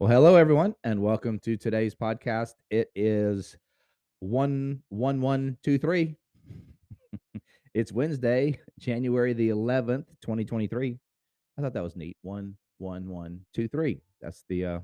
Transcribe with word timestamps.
Well, 0.00 0.08
hello 0.08 0.36
everyone, 0.36 0.76
and 0.84 1.02
welcome 1.02 1.40
to 1.40 1.56
today's 1.56 1.92
podcast. 1.92 2.54
It 2.70 2.88
is 2.94 3.56
one 4.20 4.80
one 4.90 5.20
one 5.20 5.58
two 5.64 5.76
three. 5.76 6.14
it's 7.74 7.90
Wednesday, 7.90 8.60
January 8.78 9.32
the 9.32 9.48
eleventh, 9.48 10.06
twenty 10.22 10.44
twenty 10.44 10.68
three. 10.68 11.00
I 11.58 11.62
thought 11.62 11.72
that 11.72 11.82
was 11.82 11.96
neat. 11.96 12.16
One 12.22 12.54
one 12.78 13.08
one 13.08 13.40
two 13.52 13.66
three. 13.66 14.00
That's 14.20 14.44
the 14.48 14.66
uh, 14.66 14.78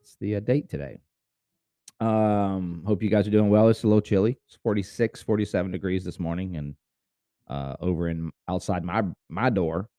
it's 0.00 0.16
the 0.22 0.36
uh, 0.36 0.40
date 0.40 0.70
today. 0.70 0.96
Um, 2.00 2.82
hope 2.86 3.02
you 3.02 3.10
guys 3.10 3.28
are 3.28 3.30
doing 3.30 3.50
well. 3.50 3.68
It's 3.68 3.84
a 3.84 3.88
little 3.88 4.00
chilly. 4.00 4.38
It's 4.48 4.56
46, 4.62 5.20
47 5.20 5.70
degrees 5.70 6.02
this 6.02 6.18
morning, 6.18 6.56
and 6.56 6.76
uh, 7.46 7.76
over 7.80 8.08
in 8.08 8.32
outside 8.48 8.84
my 8.84 9.02
my 9.28 9.50
door. 9.50 9.90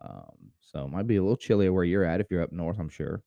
Um, 0.00 0.37
so 0.72 0.84
it 0.84 0.90
might 0.90 1.06
be 1.06 1.16
a 1.16 1.22
little 1.22 1.36
chillier 1.36 1.72
where 1.72 1.84
you're 1.84 2.04
at 2.04 2.20
if 2.20 2.26
you're 2.30 2.42
up 2.42 2.52
north, 2.52 2.78
I'm 2.78 2.90
sure. 2.90 3.22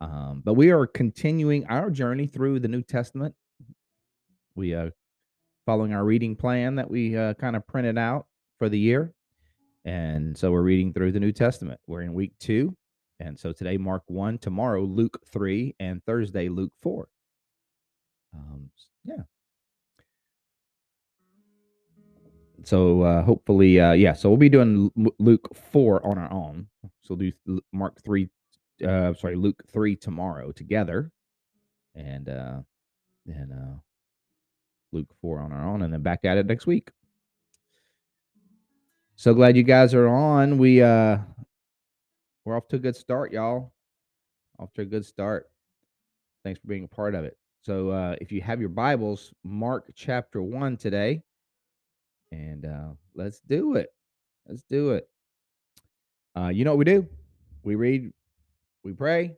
Um, 0.00 0.42
but 0.44 0.54
we 0.54 0.70
are 0.70 0.86
continuing 0.86 1.66
our 1.66 1.90
journey 1.90 2.26
through 2.26 2.60
the 2.60 2.68
New 2.68 2.82
Testament. 2.82 3.34
We 4.54 4.74
are 4.74 4.92
following 5.66 5.92
our 5.92 6.04
reading 6.04 6.34
plan 6.34 6.76
that 6.76 6.90
we 6.90 7.16
uh, 7.16 7.34
kind 7.34 7.54
of 7.54 7.66
printed 7.66 7.98
out 7.98 8.26
for 8.58 8.68
the 8.68 8.78
year. 8.78 9.12
And 9.84 10.36
so 10.36 10.50
we're 10.50 10.62
reading 10.62 10.92
through 10.92 11.12
the 11.12 11.20
New 11.20 11.32
Testament. 11.32 11.80
We're 11.86 12.02
in 12.02 12.12
week 12.12 12.32
two. 12.40 12.76
And 13.20 13.38
so 13.38 13.52
today, 13.52 13.76
Mark 13.76 14.02
1, 14.06 14.38
tomorrow, 14.38 14.82
Luke 14.82 15.20
3, 15.32 15.74
and 15.80 16.04
Thursday, 16.04 16.48
Luke 16.48 16.72
4. 16.82 17.08
Um, 18.34 18.70
yeah. 19.04 19.22
So 22.68 23.00
uh, 23.00 23.22
hopefully, 23.22 23.80
uh, 23.80 23.92
yeah. 23.92 24.12
So 24.12 24.28
we'll 24.28 24.36
be 24.36 24.50
doing 24.50 24.90
Luke 25.18 25.48
four 25.72 26.06
on 26.06 26.18
our 26.18 26.30
own. 26.30 26.66
So 27.00 27.14
we'll 27.14 27.30
do 27.46 27.62
Mark 27.72 28.02
three, 28.04 28.28
uh, 28.86 29.14
sorry, 29.14 29.36
Luke 29.36 29.62
three 29.72 29.96
tomorrow 29.96 30.52
together, 30.52 31.10
and 31.94 32.28
uh, 32.28 32.58
then 33.24 33.52
uh, 33.52 33.78
Luke 34.92 35.08
four 35.22 35.40
on 35.40 35.50
our 35.50 35.66
own, 35.66 35.80
and 35.80 35.94
then 35.94 36.02
back 36.02 36.26
at 36.26 36.36
it 36.36 36.44
next 36.44 36.66
week. 36.66 36.90
So 39.16 39.32
glad 39.32 39.56
you 39.56 39.62
guys 39.62 39.94
are 39.94 40.06
on. 40.06 40.58
We 40.58 40.82
uh, 40.82 41.16
we're 42.44 42.54
off 42.54 42.68
to 42.68 42.76
a 42.76 42.80
good 42.80 42.96
start, 42.96 43.32
y'all. 43.32 43.72
Off 44.58 44.74
to 44.74 44.82
a 44.82 44.84
good 44.84 45.06
start. 45.06 45.48
Thanks 46.44 46.60
for 46.60 46.66
being 46.66 46.84
a 46.84 46.88
part 46.88 47.14
of 47.14 47.24
it. 47.24 47.38
So 47.62 47.88
uh, 47.88 48.16
if 48.20 48.30
you 48.30 48.42
have 48.42 48.60
your 48.60 48.68
Bibles, 48.68 49.32
Mark 49.42 49.90
chapter 49.94 50.42
one 50.42 50.76
today 50.76 51.22
and 52.32 52.64
uh, 52.64 52.90
let's 53.14 53.40
do 53.40 53.76
it. 53.76 53.90
Let's 54.46 54.62
do 54.62 54.92
it. 54.92 55.08
Uh, 56.36 56.48
you 56.48 56.64
know 56.64 56.72
what 56.72 56.78
we 56.78 56.84
do? 56.84 57.06
We 57.62 57.74
read, 57.74 58.12
we 58.84 58.92
pray, 58.92 59.34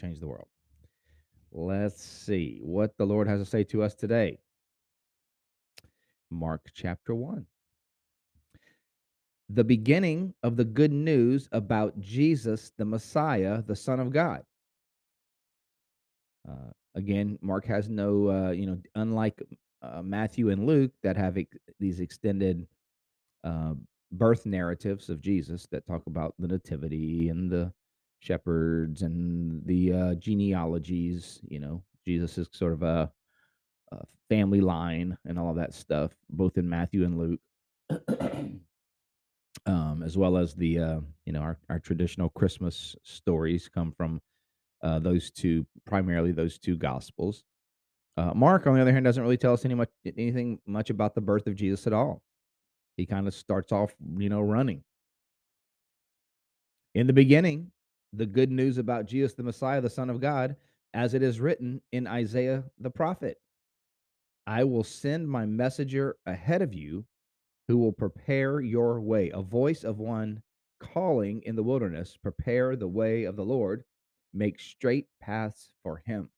change 0.00 0.20
the 0.20 0.26
world. 0.26 0.48
Let's 1.52 2.02
see 2.02 2.60
what 2.62 2.96
the 2.98 3.06
Lord 3.06 3.28
has 3.28 3.40
to 3.40 3.46
say 3.46 3.64
to 3.64 3.82
us 3.82 3.94
today. 3.94 4.38
Mark 6.30 6.70
chapter 6.74 7.14
1. 7.14 7.46
The 9.50 9.64
beginning 9.64 10.34
of 10.42 10.56
the 10.56 10.64
good 10.64 10.92
news 10.92 11.48
about 11.52 11.98
Jesus, 12.00 12.72
the 12.76 12.84
Messiah, 12.84 13.62
the 13.62 13.76
Son 13.76 13.98
of 13.98 14.12
God. 14.12 14.42
Uh, 16.46 16.70
again, 16.94 17.38
Mark 17.40 17.64
has 17.66 17.88
no, 17.88 18.28
uh, 18.28 18.50
you 18.50 18.66
know, 18.66 18.78
unlike 18.94 19.42
uh, 19.82 20.02
Matthew 20.02 20.50
and 20.50 20.66
Luke 20.66 20.92
that 21.02 21.16
have 21.16 21.38
ex- 21.38 21.56
these 21.78 22.00
extended 22.00 22.66
uh, 23.44 23.74
birth 24.12 24.46
narratives 24.46 25.08
of 25.08 25.20
Jesus 25.20 25.66
that 25.70 25.86
talk 25.86 26.02
about 26.06 26.34
the 26.38 26.48
nativity 26.48 27.28
and 27.28 27.50
the 27.50 27.72
shepherds 28.20 29.02
and 29.02 29.64
the 29.66 29.92
uh, 29.92 30.14
genealogies. 30.14 31.40
You 31.48 31.60
know, 31.60 31.82
Jesus 32.04 32.38
is 32.38 32.48
sort 32.52 32.72
of 32.72 32.82
a, 32.82 33.10
a 33.92 33.98
family 34.28 34.60
line 34.60 35.16
and 35.24 35.38
all 35.38 35.50
of 35.50 35.56
that 35.56 35.74
stuff, 35.74 36.12
both 36.30 36.58
in 36.58 36.68
Matthew 36.68 37.04
and 37.04 37.18
Luke. 37.18 37.40
um, 39.66 40.02
as 40.04 40.16
well 40.16 40.36
as 40.36 40.54
the 40.54 40.78
uh, 40.78 41.00
you 41.26 41.32
know 41.32 41.40
our, 41.40 41.58
our 41.68 41.78
traditional 41.78 42.28
Christmas 42.30 42.96
stories 43.02 43.68
come 43.72 43.92
from 43.92 44.20
uh, 44.82 44.98
those 44.98 45.30
two 45.30 45.66
primarily 45.86 46.32
those 46.32 46.58
two 46.58 46.76
gospels. 46.76 47.44
Uh, 48.18 48.32
Mark, 48.34 48.66
on 48.66 48.74
the 48.74 48.80
other 48.80 48.92
hand, 48.92 49.04
doesn't 49.04 49.22
really 49.22 49.36
tell 49.36 49.52
us 49.52 49.64
any 49.64 49.74
much 49.74 49.90
anything 50.04 50.58
much 50.66 50.90
about 50.90 51.14
the 51.14 51.20
birth 51.20 51.46
of 51.46 51.54
Jesus 51.54 51.86
at 51.86 51.92
all. 51.92 52.20
He 52.96 53.06
kind 53.06 53.28
of 53.28 53.34
starts 53.34 53.70
off, 53.70 53.94
you 54.16 54.28
know, 54.28 54.40
running. 54.40 54.82
In 56.96 57.06
the 57.06 57.12
beginning, 57.12 57.70
the 58.12 58.26
good 58.26 58.50
news 58.50 58.76
about 58.76 59.06
Jesus 59.06 59.34
the 59.34 59.44
Messiah, 59.44 59.80
the 59.80 59.88
Son 59.88 60.10
of 60.10 60.20
God, 60.20 60.56
as 60.94 61.14
it 61.14 61.22
is 61.22 61.38
written 61.38 61.80
in 61.92 62.08
Isaiah 62.08 62.64
the 62.80 62.90
prophet. 62.90 63.38
I 64.48 64.64
will 64.64 64.82
send 64.82 65.28
my 65.28 65.46
messenger 65.46 66.16
ahead 66.26 66.60
of 66.60 66.74
you 66.74 67.04
who 67.68 67.76
will 67.76 67.92
prepare 67.92 68.60
your 68.60 69.00
way. 69.00 69.30
A 69.32 69.42
voice 69.42 69.84
of 69.84 70.00
one 70.00 70.42
calling 70.80 71.40
in 71.44 71.54
the 71.54 71.62
wilderness, 71.62 72.16
prepare 72.20 72.74
the 72.74 72.88
way 72.88 73.24
of 73.24 73.36
the 73.36 73.44
Lord, 73.44 73.84
make 74.34 74.58
straight 74.58 75.06
paths 75.20 75.70
for 75.84 76.02
him. 76.04 76.30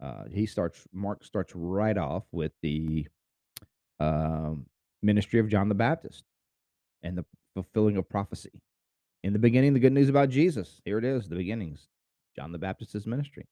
Uh, 0.00 0.24
he 0.30 0.46
starts 0.46 0.86
Mark 0.92 1.24
starts 1.24 1.52
right 1.54 1.96
off 1.96 2.24
with 2.30 2.52
the 2.62 3.06
um, 3.98 4.66
ministry 5.02 5.40
of 5.40 5.48
John 5.48 5.68
the 5.68 5.74
Baptist 5.74 6.24
and 7.02 7.16
the 7.16 7.24
fulfilling 7.54 7.96
of 7.96 8.08
prophecy. 8.08 8.62
In 9.24 9.32
the 9.32 9.38
beginning, 9.38 9.74
the 9.74 9.80
good 9.80 9.92
news 9.92 10.08
about 10.08 10.28
Jesus. 10.28 10.80
Here 10.84 10.98
it 10.98 11.04
is, 11.04 11.28
the 11.28 11.34
beginnings. 11.34 11.88
John 12.36 12.52
the 12.52 12.58
Baptist's 12.58 13.06
ministry. 13.06 13.46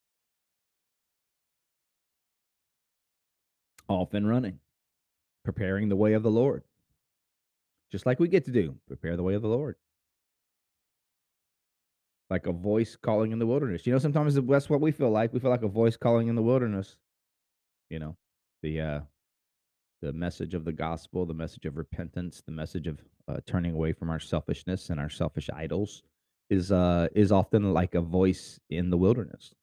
Off 3.89 4.15
and 4.15 4.29
running, 4.29 4.61
preparing 5.45 5.89
the 5.89 5.97
way 5.97 6.13
of 6.13 6.23
the 6.23 6.31
Lord. 6.31 6.63
Just 7.91 8.07
like 8.07 8.21
we 8.21 8.29
get 8.29 8.45
to 8.45 8.51
do, 8.53 8.77
prepare 8.87 9.17
the 9.17 9.23
way 9.23 9.35
of 9.35 9.43
the 9.43 9.49
Lord 9.49 9.77
like 12.31 12.47
a 12.47 12.53
voice 12.53 12.97
calling 12.97 13.33
in 13.33 13.39
the 13.39 13.47
wilderness. 13.47 13.87
You 13.87 13.93
know, 13.93 13.99
sometimes 13.99 14.35
that's 14.35 14.71
what 14.71 14.81
we 14.81 14.91
feel 14.91 15.11
like. 15.11 15.33
We 15.33 15.41
feel 15.41 15.51
like 15.51 15.63
a 15.63 15.69
voice 15.69 15.97
calling 15.97 16.29
in 16.29 16.35
the 16.35 16.43
wilderness. 16.43 16.97
You 17.91 17.99
know, 18.01 18.17
the 18.63 18.81
uh 18.81 19.01
the 20.03 20.13
message 20.13 20.55
of 20.55 20.65
the 20.65 20.73
gospel, 20.73 21.25
the 21.25 21.35
message 21.35 21.65
of 21.65 21.77
repentance, 21.77 22.43
the 22.45 22.53
message 22.53 22.87
of 22.87 23.01
uh, 23.29 23.39
turning 23.47 23.73
away 23.73 23.93
from 23.93 24.11
our 24.11 24.21
selfishness 24.21 24.91
and 24.91 25.01
our 25.01 25.09
selfish 25.09 25.49
idols 25.55 26.03
is 26.51 26.73
uh 26.73 27.09
is 27.15 27.33
often 27.33 27.73
like 27.73 27.95
a 27.95 28.01
voice 28.01 28.59
in 28.71 28.91
the 28.91 28.97
wilderness. 28.97 29.55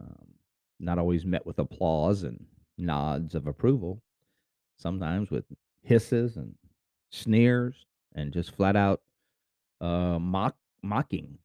Um, 0.00 0.34
not 0.80 0.98
always 0.98 1.24
met 1.24 1.46
with 1.46 1.58
applause 1.58 2.24
and 2.24 2.44
nods 2.76 3.34
of 3.34 3.46
approval. 3.46 4.02
Sometimes 4.76 5.30
with 5.30 5.44
hisses 5.82 6.36
and 6.36 6.54
sneers 7.10 7.86
and 8.14 8.32
just 8.32 8.54
flat 8.54 8.76
out 8.76 9.00
uh, 9.82 10.18
mock 10.18 10.56
mocking. 10.82 11.38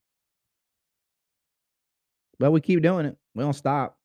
But 2.40 2.52
we 2.52 2.62
keep 2.62 2.82
doing 2.82 3.08
it. 3.08 3.18
We 3.36 3.44
don't 3.44 3.54
stop. 3.54 3.98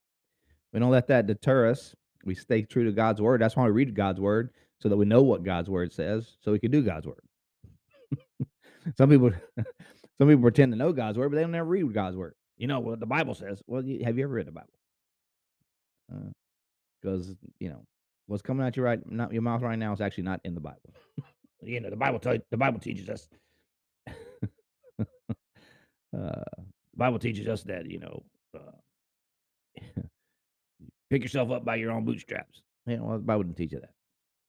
We 0.73 0.79
don't 0.79 0.91
let 0.91 1.07
that 1.07 1.27
deter 1.27 1.69
us. 1.69 1.95
We 2.25 2.35
stay 2.35 2.63
true 2.63 2.85
to 2.85 2.91
God's 2.91 3.21
word. 3.21 3.41
That's 3.41 3.55
why 3.55 3.65
we 3.65 3.71
read 3.71 3.95
God's 3.95 4.19
word 4.19 4.49
so 4.79 4.89
that 4.89 4.97
we 4.97 5.05
know 5.05 5.21
what 5.21 5.43
God's 5.43 5.69
word 5.69 5.93
says, 5.93 6.35
so 6.41 6.51
we 6.51 6.59
can 6.59 6.71
do 6.71 6.81
God's 6.81 7.05
word. 7.05 7.21
some 8.97 9.09
people, 9.09 9.31
some 10.17 10.27
people 10.27 10.41
pretend 10.41 10.71
to 10.71 10.77
know 10.77 10.91
God's 10.91 11.17
word, 11.17 11.29
but 11.29 11.35
they 11.35 11.43
don't 11.43 11.51
never 11.51 11.69
read 11.69 11.93
God's 11.93 12.17
word. 12.17 12.33
You 12.57 12.67
know 12.67 12.79
what 12.79 12.99
the 12.99 13.05
Bible 13.05 13.35
says. 13.35 13.61
Well, 13.67 13.81
have 13.81 14.17
you 14.17 14.23
ever 14.23 14.33
read 14.33 14.47
the 14.47 14.51
Bible? 14.51 14.67
Because 17.01 17.29
uh, 17.29 17.33
you 17.59 17.69
know 17.69 17.85
what's 18.27 18.41
coming 18.41 18.65
out 18.65 18.75
your 18.75 18.85
right, 18.85 18.99
not 19.09 19.31
your 19.31 19.41
mouth 19.41 19.61
right 19.61 19.77
now 19.77 19.93
is 19.93 20.01
actually 20.01 20.23
not 20.23 20.41
in 20.43 20.55
the 20.55 20.61
Bible. 20.61 20.93
you 21.61 21.79
know 21.79 21.89
the 21.89 21.95
Bible. 21.95 22.19
T- 22.19 22.41
the 22.51 22.57
Bible 22.57 22.79
teaches 22.79 23.09
us 23.09 23.27
uh, 26.17 26.63
Bible 26.95 27.19
teaches 27.19 27.47
us 27.47 27.63
that 27.63 27.89
you 27.89 27.99
know, 27.99 28.23
uh, 28.55 29.81
pick 31.09 31.23
yourself 31.23 31.51
up 31.51 31.65
by 31.65 31.75
your 31.75 31.91
own 31.91 32.05
bootstraps. 32.05 32.61
Know, 32.85 33.03
well, 33.03 33.17
the 33.17 33.23
Bible 33.23 33.43
didn't 33.43 33.57
teach 33.57 33.71
you 33.71 33.79
that. 33.79 33.93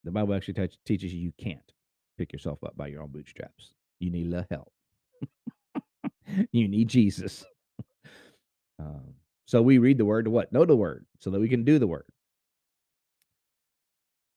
The 0.04 0.10
Bible 0.10 0.34
actually 0.34 0.68
teaches 0.84 1.14
you 1.14 1.20
you 1.20 1.32
can't 1.38 1.72
pick 2.18 2.32
yourself 2.32 2.62
up 2.64 2.76
by 2.76 2.88
your 2.88 3.02
own 3.02 3.10
bootstraps. 3.10 3.72
You 4.00 4.10
need 4.10 4.26
little 4.26 4.46
help. 4.50 4.72
you 6.52 6.68
need 6.68 6.88
Jesus. 6.88 7.44
Um, 8.80 9.14
so 9.46 9.62
we 9.62 9.78
read 9.78 9.98
the 9.98 10.04
word 10.04 10.24
to 10.24 10.32
what? 10.32 10.52
Know 10.52 10.64
the 10.64 10.74
word 10.74 11.06
so 11.20 11.30
that 11.30 11.40
we 11.40 11.48
can 11.48 11.62
do 11.62 11.78
the 11.78 11.86
word. 11.86 12.06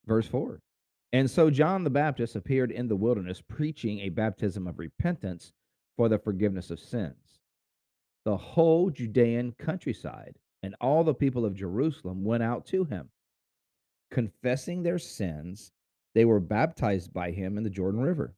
Verse 0.06 0.28
4. 0.28 0.60
And 1.12 1.28
so 1.28 1.50
John 1.50 1.82
the 1.82 1.90
Baptist 1.90 2.36
appeared 2.36 2.70
in 2.70 2.86
the 2.86 2.96
wilderness 2.96 3.42
preaching 3.46 3.98
a 3.98 4.10
baptism 4.10 4.68
of 4.68 4.78
repentance 4.78 5.52
for 5.98 6.08
the 6.08 6.18
forgiveness 6.18 6.70
of 6.70 6.78
sins. 6.78 7.40
The 8.24 8.36
whole 8.36 8.88
Judean 8.88 9.52
countryside 9.58 10.36
and 10.62 10.76
all 10.80 11.02
the 11.02 11.12
people 11.12 11.44
of 11.44 11.56
Jerusalem 11.56 12.24
went 12.24 12.42
out 12.42 12.66
to 12.66 12.84
him. 12.84 13.10
Confessing 14.12 14.82
their 14.82 15.00
sins, 15.00 15.72
they 16.14 16.24
were 16.24 16.38
baptized 16.38 17.12
by 17.12 17.32
him 17.32 17.58
in 17.58 17.64
the 17.64 17.70
Jordan 17.70 18.00
River. 18.00 18.32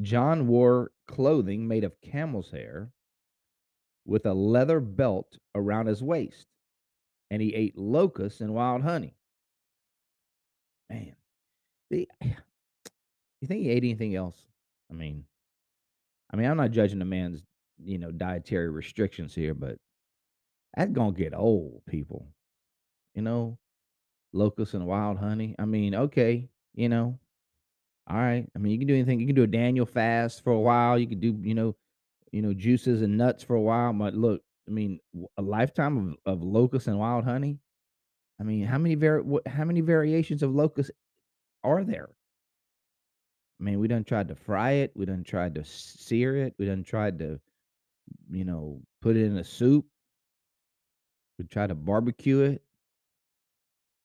John 0.00 0.48
wore 0.48 0.90
clothing 1.06 1.68
made 1.68 1.84
of 1.84 2.00
camel's 2.00 2.50
hair 2.50 2.90
with 4.04 4.26
a 4.26 4.34
leather 4.34 4.80
belt 4.80 5.38
around 5.54 5.86
his 5.86 6.02
waist, 6.02 6.46
and 7.30 7.40
he 7.40 7.54
ate 7.54 7.78
locusts 7.78 8.40
and 8.40 8.52
wild 8.52 8.82
honey. 8.82 9.14
Man, 10.90 11.14
the, 11.90 12.08
you 12.20 13.46
think 13.46 13.62
he 13.62 13.70
ate 13.70 13.84
anything 13.84 14.16
else? 14.16 14.44
I 14.90 14.94
mean, 14.94 15.24
I 16.32 16.36
mean, 16.36 16.46
I'm 16.46 16.56
not 16.56 16.70
judging 16.70 17.02
a 17.02 17.04
man's, 17.04 17.42
you 17.82 17.98
know, 17.98 18.10
dietary 18.10 18.70
restrictions 18.70 19.34
here, 19.34 19.54
but 19.54 19.78
that's 20.76 20.92
gonna 20.92 21.12
get 21.12 21.34
old, 21.34 21.82
people. 21.86 22.26
You 23.14 23.22
know, 23.22 23.58
locusts 24.32 24.74
and 24.74 24.86
wild 24.86 25.18
honey. 25.18 25.54
I 25.58 25.64
mean, 25.64 25.94
okay, 25.94 26.48
you 26.74 26.88
know, 26.88 27.18
all 28.08 28.16
right. 28.16 28.46
I 28.54 28.58
mean, 28.58 28.72
you 28.72 28.78
can 28.78 28.88
do 28.88 28.94
anything. 28.94 29.20
You 29.20 29.26
can 29.26 29.36
do 29.36 29.44
a 29.44 29.46
Daniel 29.46 29.86
fast 29.86 30.44
for 30.44 30.52
a 30.52 30.60
while. 30.60 30.98
You 30.98 31.06
can 31.06 31.20
do, 31.20 31.38
you 31.42 31.54
know, 31.54 31.74
you 32.32 32.42
know, 32.42 32.52
juices 32.52 33.02
and 33.02 33.16
nuts 33.16 33.42
for 33.44 33.56
a 33.56 33.60
while. 33.60 33.92
But 33.92 34.14
look, 34.14 34.42
I 34.68 34.70
mean, 34.70 35.00
a 35.38 35.42
lifetime 35.42 36.18
of, 36.26 36.34
of 36.40 36.42
locusts 36.42 36.88
and 36.88 36.98
wild 36.98 37.24
honey. 37.24 37.58
I 38.40 38.42
mean, 38.42 38.64
how 38.64 38.78
many 38.78 38.96
var- 38.96 39.24
how 39.46 39.64
many 39.64 39.80
variations 39.80 40.42
of 40.42 40.54
locusts 40.54 40.90
are 41.62 41.84
there? 41.84 42.10
I 43.60 43.64
mean, 43.64 43.78
we 43.80 43.88
done 43.88 44.04
tried 44.04 44.28
to 44.28 44.34
fry 44.34 44.72
it. 44.72 44.92
We 44.94 45.06
done 45.06 45.24
tried 45.24 45.54
to 45.54 45.64
sear 45.64 46.36
it. 46.36 46.54
We 46.58 46.66
done 46.66 46.82
tried 46.82 47.18
to, 47.20 47.40
you 48.30 48.44
know, 48.44 48.80
put 49.00 49.16
it 49.16 49.24
in 49.24 49.38
a 49.38 49.44
soup. 49.44 49.86
We 51.38 51.44
tried 51.46 51.68
to 51.68 51.74
barbecue 51.74 52.40
it. 52.40 52.62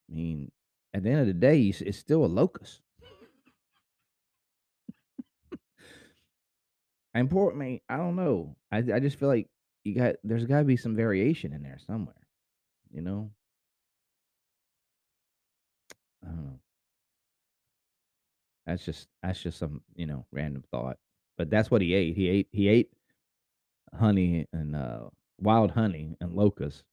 I 0.10 0.16
mean, 0.16 0.51
at 0.94 1.04
the 1.04 1.10
end 1.10 1.22
of 1.22 1.28
the 1.28 1.34
day, 1.34 1.62
it's, 1.62 1.98
still 1.98 2.25
a 2.25 2.28
locust. 2.28 2.81
poor 7.30 7.54
me, 7.54 7.81
I 7.90 7.98
don't 7.98 8.16
know. 8.16 8.56
I 8.72 8.78
I 8.78 9.00
just 9.00 9.19
feel 9.19 9.30
like 9.30 9.48
you 9.84 9.96
got 9.96 10.16
there's 10.24 10.46
got 10.46 10.60
to 10.60 10.66
be 10.66 10.78
some 10.78 10.96
variation 10.96 11.54
in 11.54 11.63
there 11.63 11.78
somewhere. 11.86 12.16
You 12.92 13.01
know, 13.01 13.31
I 16.24 16.28
don't 16.28 16.46
know. 16.46 16.60
That's 18.69 18.86
just 18.86 19.07
that's 19.24 19.42
just 19.42 19.57
some 19.57 19.81
you 19.95 20.06
know 20.06 20.27
random 20.31 20.63
thought, 20.69 20.98
but 21.39 21.50
that's 21.50 21.71
what 21.71 21.81
he 21.81 21.95
ate. 21.95 22.16
He 22.16 22.30
ate 22.30 22.48
he 22.51 22.68
ate 22.68 22.92
honey 23.98 24.45
and 24.54 24.75
uh, 24.75 25.10
wild 25.39 25.71
honey 25.71 26.16
and 26.21 26.36
locusts. 26.36 26.83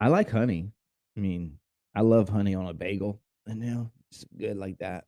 I 0.00 0.08
like 0.08 0.30
honey. 0.30 0.72
I 1.18 1.20
mean, 1.20 1.58
I 1.94 2.00
love 2.00 2.30
honey 2.30 2.54
on 2.54 2.66
a 2.66 2.72
bagel, 2.72 3.20
and 3.46 3.62
you 3.62 3.70
know 3.70 3.90
it's 4.10 4.24
good 4.38 4.56
like 4.56 4.78
that. 4.78 5.04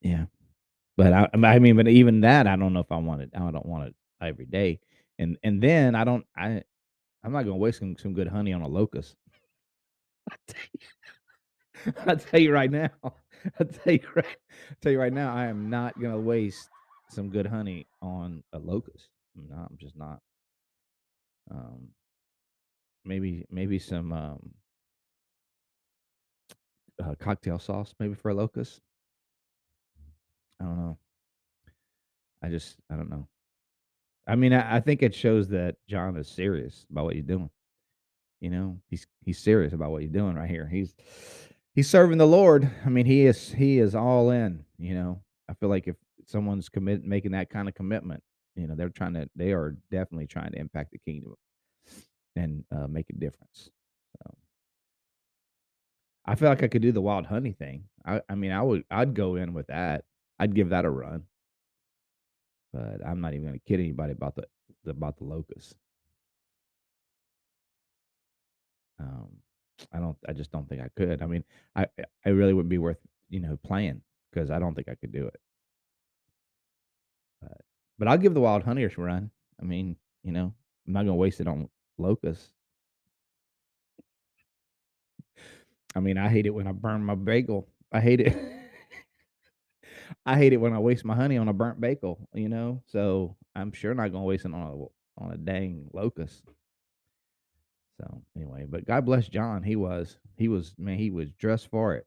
Yeah, 0.00 0.24
but 0.96 1.12
I 1.12 1.28
I 1.34 1.58
mean, 1.58 1.76
but 1.76 1.88
even 1.88 2.22
that, 2.22 2.46
I 2.46 2.56
don't 2.56 2.72
know 2.72 2.80
if 2.80 2.90
I 2.90 2.96
want 2.96 3.20
it. 3.22 3.30
I 3.34 3.50
don't 3.50 3.66
want 3.66 3.88
it 3.88 3.94
every 4.22 4.46
day, 4.46 4.80
and 5.18 5.36
and 5.42 5.62
then 5.62 5.94
I 5.94 6.04
don't 6.04 6.24
I 6.34 6.62
I'm 7.24 7.32
not 7.32 7.42
gonna 7.44 7.56
waste 7.58 7.80
some 7.80 7.96
some 7.98 8.14
good 8.14 8.28
honey 8.28 8.54
on 8.54 8.62
a 8.62 8.68
locust. 8.68 9.16
I'll 12.06 12.16
tell 12.16 12.40
you 12.40 12.52
right 12.52 12.70
now. 12.70 12.90
I'll 13.02 13.66
tell 13.66 13.92
you 13.92 14.00
right, 14.14 14.36
tell 14.80 14.92
you 14.92 15.00
right 15.00 15.12
now. 15.12 15.34
I 15.34 15.46
am 15.46 15.70
not 15.70 16.00
gonna 16.00 16.18
waste 16.20 16.68
some 17.10 17.28
good 17.30 17.46
honey 17.46 17.86
on 18.02 18.42
a 18.52 18.58
locust. 18.58 19.08
No, 19.36 19.56
I'm 19.56 19.76
just 19.78 19.96
not. 19.96 20.20
Um, 21.50 21.88
maybe 23.04 23.46
maybe 23.50 23.78
some 23.78 24.12
um, 24.12 24.50
uh, 27.02 27.14
cocktail 27.18 27.58
sauce, 27.58 27.94
maybe 27.98 28.14
for 28.14 28.30
a 28.30 28.34
locust. 28.34 28.80
I 30.60 30.64
don't 30.64 30.78
know. 30.78 30.98
I 32.42 32.48
just 32.48 32.76
I 32.90 32.96
don't 32.96 33.10
know. 33.10 33.28
I 34.26 34.36
mean, 34.36 34.52
I, 34.52 34.76
I 34.76 34.80
think 34.80 35.02
it 35.02 35.14
shows 35.14 35.48
that 35.48 35.76
John 35.88 36.16
is 36.16 36.28
serious 36.28 36.84
about 36.90 37.04
what 37.04 37.14
he's 37.14 37.24
doing. 37.24 37.50
You 38.40 38.50
know, 38.50 38.78
he's 38.88 39.06
he's 39.24 39.38
serious 39.38 39.72
about 39.72 39.90
what 39.90 40.02
he's 40.02 40.10
doing 40.10 40.34
right 40.34 40.48
here. 40.48 40.68
He's 40.68 40.94
he's 41.78 41.88
serving 41.88 42.18
the 42.18 42.26
Lord. 42.26 42.68
I 42.84 42.88
mean, 42.88 43.06
he 43.06 43.24
is 43.24 43.52
he 43.52 43.78
is 43.78 43.94
all 43.94 44.30
in. 44.30 44.64
You 44.78 44.94
know, 44.94 45.22
I 45.48 45.54
feel 45.54 45.68
like 45.68 45.86
if 45.86 45.94
someone's 46.26 46.68
commit 46.68 47.04
making 47.04 47.30
that 47.32 47.50
kind 47.50 47.68
of 47.68 47.74
commitment, 47.76 48.20
you 48.56 48.66
know, 48.66 48.74
they're 48.74 48.88
trying 48.88 49.14
to 49.14 49.30
they 49.36 49.52
are 49.52 49.76
definitely 49.92 50.26
trying 50.26 50.50
to 50.50 50.58
impact 50.58 50.90
the 50.90 50.98
kingdom 50.98 51.36
and 52.34 52.64
uh, 52.74 52.88
make 52.88 53.08
a 53.10 53.12
difference. 53.12 53.70
So 54.16 54.34
I 56.26 56.34
feel 56.34 56.48
like 56.48 56.64
I 56.64 56.66
could 56.66 56.82
do 56.82 56.90
the 56.90 57.00
wild 57.00 57.26
honey 57.26 57.52
thing. 57.52 57.84
I 58.04 58.22
I 58.28 58.34
mean, 58.34 58.50
I 58.50 58.60
would 58.60 58.82
I'd 58.90 59.14
go 59.14 59.36
in 59.36 59.54
with 59.54 59.68
that. 59.68 60.04
I'd 60.40 60.56
give 60.56 60.70
that 60.70 60.84
a 60.84 60.90
run. 60.90 61.22
But 62.72 63.06
I'm 63.06 63.20
not 63.20 63.34
even 63.34 63.46
going 63.46 63.60
to 63.60 63.64
kid 63.64 63.78
anybody 63.78 64.14
about 64.14 64.34
the 64.34 64.48
about 64.90 65.16
the 65.18 65.24
locust. 65.24 65.76
Um, 68.98 69.28
I 69.92 69.98
don't. 69.98 70.16
I 70.28 70.32
just 70.32 70.50
don't 70.50 70.68
think 70.68 70.82
I 70.82 70.88
could. 70.96 71.22
I 71.22 71.26
mean, 71.26 71.44
I 71.76 71.86
I 72.24 72.30
really 72.30 72.52
wouldn't 72.52 72.70
be 72.70 72.78
worth 72.78 72.98
you 73.28 73.40
know 73.40 73.58
playing 73.64 74.02
because 74.32 74.50
I 74.50 74.58
don't 74.58 74.74
think 74.74 74.88
I 74.88 74.94
could 74.94 75.12
do 75.12 75.26
it. 75.26 75.40
But 77.40 77.60
but 77.98 78.08
I'll 78.08 78.18
give 78.18 78.34
the 78.34 78.40
wild 78.40 78.62
honey 78.62 78.84
a 78.84 78.90
run. 78.96 79.30
I 79.60 79.64
mean, 79.64 79.96
you 80.22 80.32
know, 80.32 80.52
I'm 80.86 80.92
not 80.92 81.00
gonna 81.00 81.14
waste 81.14 81.40
it 81.40 81.48
on 81.48 81.68
locusts. 81.98 82.52
I 85.94 86.00
mean, 86.00 86.18
I 86.18 86.28
hate 86.28 86.46
it 86.46 86.50
when 86.54 86.66
I 86.66 86.72
burn 86.72 87.02
my 87.02 87.14
bagel. 87.14 87.66
I 87.92 88.00
hate 88.00 88.20
it. 88.20 88.36
I 90.26 90.36
hate 90.36 90.52
it 90.52 90.58
when 90.58 90.72
I 90.72 90.78
waste 90.78 91.04
my 91.04 91.14
honey 91.14 91.38
on 91.38 91.48
a 91.48 91.52
burnt 91.52 91.80
bagel. 91.80 92.28
You 92.34 92.48
know, 92.48 92.82
so 92.86 93.36
I'm 93.54 93.72
sure 93.72 93.94
not 93.94 94.12
gonna 94.12 94.24
waste 94.24 94.44
it 94.44 94.54
on 94.54 94.60
a 94.60 95.22
on 95.22 95.32
a 95.32 95.36
dang 95.36 95.88
locust. 95.92 96.44
So 98.00 98.22
anyway, 98.36 98.66
but 98.68 98.86
God 98.86 99.04
bless 99.04 99.28
John. 99.28 99.62
He 99.62 99.76
was 99.76 100.18
he 100.36 100.48
was 100.48 100.74
man, 100.78 100.98
he 100.98 101.10
was 101.10 101.30
dressed 101.32 101.68
for 101.70 101.94
it. 101.94 102.06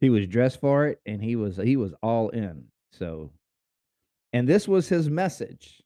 He 0.00 0.10
was 0.10 0.26
dressed 0.26 0.60
for 0.60 0.86
it 0.86 1.00
and 1.06 1.22
he 1.22 1.36
was 1.36 1.56
he 1.56 1.76
was 1.76 1.94
all 2.02 2.30
in. 2.30 2.64
So 2.92 3.30
and 4.32 4.48
this 4.48 4.66
was 4.66 4.88
his 4.88 5.08
message. 5.08 5.80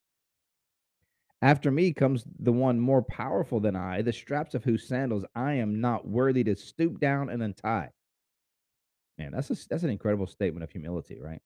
After 1.40 1.70
me 1.70 1.92
comes 1.92 2.24
the 2.40 2.50
one 2.50 2.80
more 2.80 3.02
powerful 3.02 3.60
than 3.60 3.76
I, 3.76 4.02
the 4.02 4.12
straps 4.12 4.54
of 4.54 4.64
whose 4.64 4.88
sandals 4.88 5.24
I 5.36 5.54
am 5.54 5.80
not 5.80 6.08
worthy 6.08 6.42
to 6.44 6.56
stoop 6.56 6.98
down 6.98 7.28
and 7.28 7.42
untie. 7.42 7.90
Man, 9.18 9.32
that's 9.32 9.50
a, 9.50 9.68
that's 9.68 9.84
an 9.84 9.90
incredible 9.90 10.26
statement 10.26 10.64
of 10.64 10.70
humility, 10.70 11.20
right? 11.20 11.42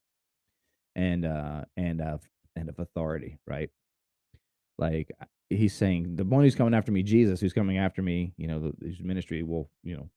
And 0.95 1.25
uh 1.25 1.65
and 1.75 2.01
of 2.01 2.21
and 2.55 2.69
of 2.69 2.79
authority, 2.79 3.37
right? 3.45 3.69
Like 4.77 5.11
he's 5.49 5.73
saying, 5.73 6.15
the 6.15 6.23
one 6.23 6.43
who's 6.43 6.55
coming 6.55 6.73
after 6.73 6.91
me, 6.91 7.03
Jesus, 7.03 7.39
who's 7.39 7.53
coming 7.53 7.77
after 7.77 8.01
me, 8.01 8.33
you 8.37 8.47
know, 8.47 8.59
the, 8.59 8.87
his 8.87 9.01
ministry 9.01 9.43
will, 9.43 9.69
you 9.83 9.95
know, 9.95 10.09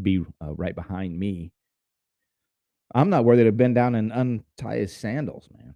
be 0.00 0.24
uh, 0.42 0.54
right 0.54 0.74
behind 0.74 1.18
me. 1.18 1.52
I'm 2.94 3.10
not 3.10 3.24
worthy 3.24 3.44
to 3.44 3.52
bend 3.52 3.74
down 3.74 3.94
and 3.94 4.12
untie 4.12 4.76
his 4.76 4.94
sandals, 4.94 5.48
man. 5.56 5.74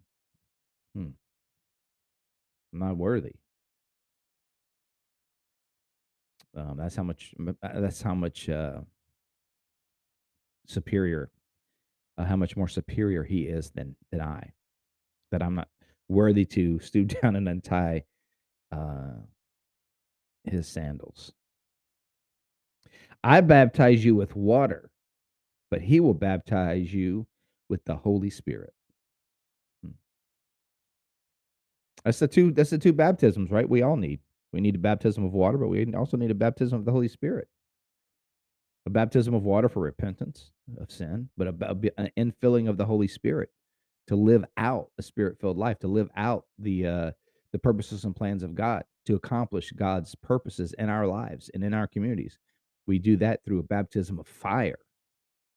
Hmm. 0.94 1.11
I'm 2.73 2.78
not 2.78 2.97
worthy. 2.97 3.32
Um, 6.56 6.76
that's 6.76 6.97
how 6.97 7.02
much. 7.02 7.35
Uh, 7.40 7.80
that's 7.80 8.02
how 8.02 8.14
much 8.14 8.49
uh, 8.49 8.80
superior. 10.66 11.30
Uh, 12.16 12.25
how 12.25 12.37
much 12.37 12.56
more 12.56 12.68
superior 12.68 13.23
he 13.23 13.42
is 13.42 13.70
than 13.70 13.97
than 14.11 14.20
I. 14.20 14.52
That 15.30 15.42
I'm 15.42 15.54
not 15.54 15.68
worthy 16.08 16.44
to 16.47 16.80
stoop 16.80 17.08
down 17.23 17.37
and 17.37 17.49
untie 17.49 18.04
uh, 18.72 19.22
his 20.44 20.68
sandals. 20.68 21.32
I 23.25 23.40
baptize 23.42 24.04
you 24.04 24.14
with 24.16 24.37
water, 24.37 24.90
but 25.70 25.82
he 25.82 26.00
will 26.00 26.14
baptize 26.14 26.92
you 26.94 27.26
with 27.68 27.84
the 27.87 27.96
Holy 27.96 28.30
Spirit. 28.30 28.75
Hmm. 29.84 29.92
That's 32.04 32.20
the 32.20 32.28
two 32.28 32.52
that's 32.52 32.70
the 32.70 32.78
two 32.78 32.94
baptisms, 32.94 33.50
right? 33.50 33.68
We 33.68 33.82
all 33.82 33.96
need. 33.96 34.20
We 34.52 34.60
need 34.60 34.76
a 34.76 34.78
baptism 34.80 35.25
of 35.25 35.32
water, 35.34 35.58
but 35.58 35.68
we 35.68 35.92
also 35.94 36.16
need 36.16 36.30
a 36.30 36.34
baptism 36.37 36.78
of 36.78 36.84
the 36.87 36.92
Holy 36.92 37.08
Spirit. 37.08 37.46
a 38.87 38.90
baptism 38.90 39.34
of 39.34 39.44
water 39.44 39.68
for 39.68 39.80
repentance 39.80 40.50
of 40.80 40.90
sin, 40.90 41.28
but 41.37 41.48
a, 41.48 41.54
a, 41.60 42.00
an 42.00 42.10
infilling 42.18 42.68
of 42.68 42.76
the 42.76 42.84
Holy 42.87 43.08
Spirit 43.08 43.50
to 44.08 44.16
live 44.16 44.44
out 44.56 44.90
a 44.98 45.02
spirit-filled 45.02 45.56
life, 45.56 45.78
to 45.78 45.88
live 45.88 46.08
out 46.16 46.44
the 46.58 46.87
uh, 46.87 47.10
the 47.52 47.59
purposes 47.59 48.05
and 48.05 48.14
plans 48.14 48.43
of 48.43 48.55
God, 48.55 48.85
to 49.07 49.14
accomplish 49.14 49.73
God's 49.73 50.14
purposes 50.14 50.75
in 50.78 50.88
our 50.88 51.07
lives 51.07 51.50
and 51.55 51.64
in 51.64 51.73
our 51.75 51.87
communities. 51.87 52.38
We 52.87 52.99
do 52.99 53.17
that 53.19 53.45
through 53.45 53.61
a 53.61 53.64
baptism 53.64 54.19
of 54.19 54.26
fire, 54.26 54.78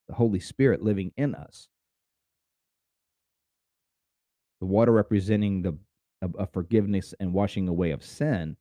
the 0.08 0.16
Holy 0.16 0.40
Spirit 0.40 0.82
living 0.82 1.12
in 1.18 1.36
us. 1.36 1.68
The 4.60 4.68
water 4.68 4.92
representing 4.92 5.62
the 5.62 5.78
a, 6.22 6.48
forgiveness 6.48 7.14
and 7.20 7.34
washing 7.34 7.68
away 7.68 7.92
of 7.92 8.04
sin. 8.04 8.56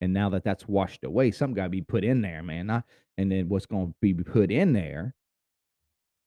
And 0.00 0.12
now 0.12 0.30
that 0.30 0.44
that's 0.44 0.66
washed 0.66 1.04
away, 1.04 1.30
some 1.30 1.54
got 1.54 1.64
to 1.64 1.70
be 1.70 1.82
put 1.82 2.04
in 2.04 2.22
there, 2.22 2.42
man. 2.42 2.82
And 3.16 3.30
then 3.30 3.48
what's 3.48 3.66
going 3.66 3.88
to 3.88 3.94
be 4.00 4.14
put 4.14 4.50
in 4.50 4.72
there 4.72 5.14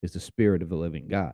is 0.03 0.13
the 0.13 0.19
Spirit 0.19 0.61
of 0.61 0.69
the 0.69 0.75
living 0.75 1.07
God, 1.07 1.33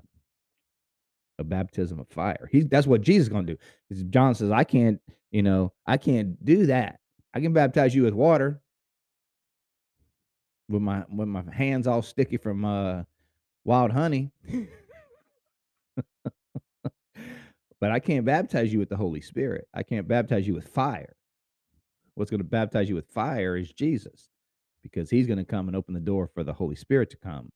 a 1.39 1.43
baptism 1.43 1.99
of 1.99 2.07
fire. 2.07 2.49
He's 2.51 2.67
that's 2.67 2.87
what 2.87 3.01
Jesus 3.01 3.23
is 3.23 3.29
going 3.29 3.47
to 3.47 3.55
do. 3.55 4.03
John 4.09 4.35
says, 4.35 4.51
I 4.51 4.63
can't, 4.63 5.01
you 5.31 5.41
know, 5.41 5.73
I 5.85 5.97
can't 5.97 6.43
do 6.43 6.67
that. 6.67 6.99
I 7.33 7.39
can 7.39 7.53
baptize 7.53 7.95
you 7.95 8.03
with 8.03 8.13
water 8.13 8.61
with 10.69 10.81
my 10.81 11.03
with 11.09 11.27
my 11.27 11.43
hands 11.51 11.87
all 11.87 12.01
sticky 12.01 12.37
from 12.37 12.65
uh 12.65 13.03
wild 13.63 13.91
honey. 13.91 14.31
but 17.79 17.91
I 17.91 17.99
can't 17.99 18.25
baptize 18.25 18.73
you 18.73 18.79
with 18.79 18.89
the 18.89 18.97
Holy 18.97 19.21
Spirit. 19.21 19.67
I 19.73 19.83
can't 19.83 20.07
baptize 20.07 20.47
you 20.47 20.53
with 20.53 20.67
fire. 20.67 21.15
What's 22.15 22.29
going 22.29 22.41
to 22.41 22.45
baptize 22.45 22.89
you 22.89 22.95
with 22.95 23.09
fire 23.09 23.57
is 23.57 23.71
Jesus 23.71 24.29
because 24.83 25.09
he's 25.09 25.27
going 25.27 25.39
to 25.39 25.45
come 25.45 25.67
and 25.67 25.75
open 25.75 25.93
the 25.93 25.99
door 25.99 26.27
for 26.27 26.43
the 26.43 26.53
Holy 26.53 26.75
Spirit 26.75 27.09
to 27.11 27.17
come 27.17 27.51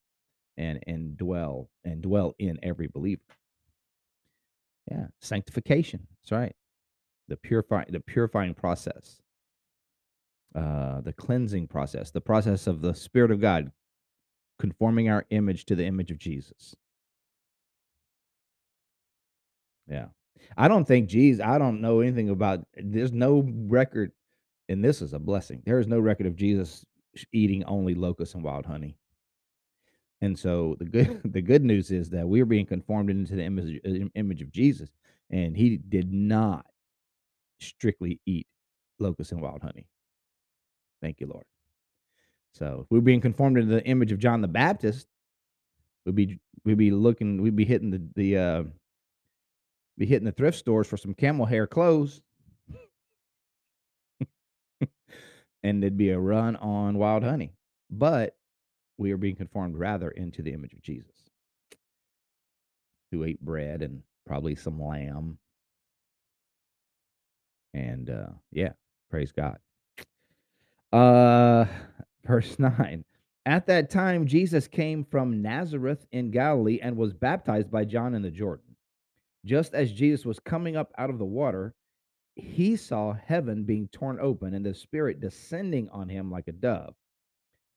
and 0.57 0.79
and 0.87 1.17
dwell 1.17 1.69
and 1.83 2.01
dwell 2.01 2.35
in 2.39 2.57
every 2.63 2.87
believer. 2.87 3.21
Yeah, 4.89 5.07
sanctification. 5.21 6.07
That's 6.21 6.31
right. 6.31 6.55
The 7.27 7.37
purifying 7.37 7.87
the 7.89 7.99
purifying 7.99 8.53
process. 8.53 9.21
Uh 10.55 11.01
the 11.01 11.13
cleansing 11.13 11.67
process, 11.67 12.11
the 12.11 12.21
process 12.21 12.67
of 12.67 12.81
the 12.81 12.93
spirit 12.93 13.31
of 13.31 13.41
God 13.41 13.71
conforming 14.59 15.09
our 15.09 15.25
image 15.29 15.65
to 15.65 15.75
the 15.75 15.85
image 15.85 16.11
of 16.11 16.17
Jesus. 16.17 16.75
Yeah. 19.87 20.07
I 20.57 20.67
don't 20.67 20.85
think 20.87 21.09
Jesus, 21.09 21.43
I 21.45 21.57
don't 21.57 21.81
know 21.81 21.99
anything 22.01 22.29
about 22.29 22.65
there's 22.75 23.11
no 23.11 23.45
record 23.67 24.11
and 24.69 24.83
this 24.83 25.01
is 25.01 25.13
a 25.13 25.19
blessing. 25.19 25.61
There 25.65 25.79
is 25.79 25.87
no 25.87 25.99
record 25.99 26.27
of 26.27 26.35
Jesus 26.35 26.85
eating 27.31 27.63
only 27.65 27.95
locusts 27.95 28.35
and 28.35 28.43
wild 28.43 28.65
honey. 28.65 28.97
And 30.21 30.37
so 30.37 30.75
the 30.79 30.85
good 30.85 31.21
the 31.31 31.41
good 31.41 31.63
news 31.63 31.91
is 31.91 32.09
that 32.11 32.27
we're 32.27 32.45
being 32.45 32.65
conformed 32.65 33.09
into 33.09 33.35
the 33.35 33.43
image 33.43 33.79
image 34.15 34.41
of 34.41 34.51
Jesus, 34.51 34.89
and 35.29 35.55
he 35.55 35.77
did 35.77 36.11
not 36.11 36.65
strictly 37.59 38.19
eat 38.25 38.47
locusts 38.99 39.31
and 39.31 39.41
wild 39.41 39.61
honey. 39.61 39.87
Thank 41.01 41.19
you, 41.19 41.27
Lord. 41.27 41.45
So 42.53 42.81
if 42.83 42.91
we're 42.91 43.01
being 43.01 43.21
conformed 43.21 43.57
into 43.57 43.75
the 43.75 43.85
image 43.85 44.11
of 44.11 44.19
John 44.19 44.41
the 44.41 44.47
Baptist, 44.47 45.07
we'd 46.05 46.15
be 46.15 46.39
we'd 46.63 46.77
be 46.77 46.91
looking, 46.91 47.41
we'd 47.41 47.55
be 47.55 47.65
hitting 47.65 47.91
the 47.91 48.01
the 48.15 48.37
uh, 48.37 48.63
be 49.97 50.05
hitting 50.05 50.25
the 50.25 50.31
thrift 50.31 50.57
stores 50.57 50.87
for 50.87 50.97
some 50.97 51.13
camel 51.13 51.45
hair 51.45 51.67
clothes. 51.67 52.21
and 55.63 55.81
there'd 55.81 55.97
be 55.97 56.09
a 56.09 56.19
run 56.19 56.55
on 56.55 56.97
wild 56.97 57.23
honey. 57.23 57.53
But 57.89 58.36
we 58.97 59.11
are 59.11 59.17
being 59.17 59.35
conformed 59.35 59.75
rather 59.75 60.09
into 60.09 60.41
the 60.41 60.53
image 60.53 60.73
of 60.73 60.81
Jesus, 60.81 61.29
who 63.11 63.23
ate 63.23 63.41
bread 63.41 63.81
and 63.81 64.01
probably 64.25 64.55
some 64.55 64.81
lamb. 64.81 65.37
And 67.73 68.09
uh, 68.09 68.29
yeah, 68.51 68.71
praise 69.09 69.31
God. 69.31 69.57
Uh, 70.91 71.65
verse 72.25 72.57
9. 72.57 73.03
At 73.45 73.67
that 73.67 73.89
time, 73.89 74.27
Jesus 74.27 74.67
came 74.67 75.05
from 75.05 75.41
Nazareth 75.41 76.05
in 76.11 76.31
Galilee 76.31 76.79
and 76.81 76.97
was 76.97 77.13
baptized 77.13 77.71
by 77.71 77.85
John 77.85 78.13
in 78.13 78.21
the 78.21 78.31
Jordan. 78.31 78.75
Just 79.45 79.73
as 79.73 79.93
Jesus 79.93 80.25
was 80.25 80.39
coming 80.39 80.75
up 80.75 80.91
out 80.97 81.09
of 81.09 81.17
the 81.17 81.25
water, 81.25 81.73
he 82.35 82.75
saw 82.75 83.13
heaven 83.13 83.63
being 83.63 83.87
torn 83.87 84.19
open 84.19 84.53
and 84.53 84.65
the 84.65 84.73
Spirit 84.73 85.21
descending 85.21 85.87
on 85.89 86.09
him 86.09 86.29
like 86.29 86.49
a 86.49 86.51
dove. 86.51 86.93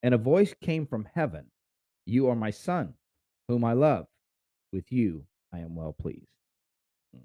And 0.03 0.15
a 0.15 0.19
voice 0.19 0.55
came 0.61 0.87
from 0.87 1.09
heaven 1.15 1.47
You 2.07 2.29
are 2.29 2.37
my 2.37 2.51
Son, 2.51 2.95
whom 3.49 3.65
I 3.65 3.73
love. 3.75 4.07
With 4.73 4.91
you 4.93 5.25
I 5.53 5.59
am 5.59 5.75
well 5.75 5.93
pleased. 5.93 6.27
Hmm. 7.15 7.23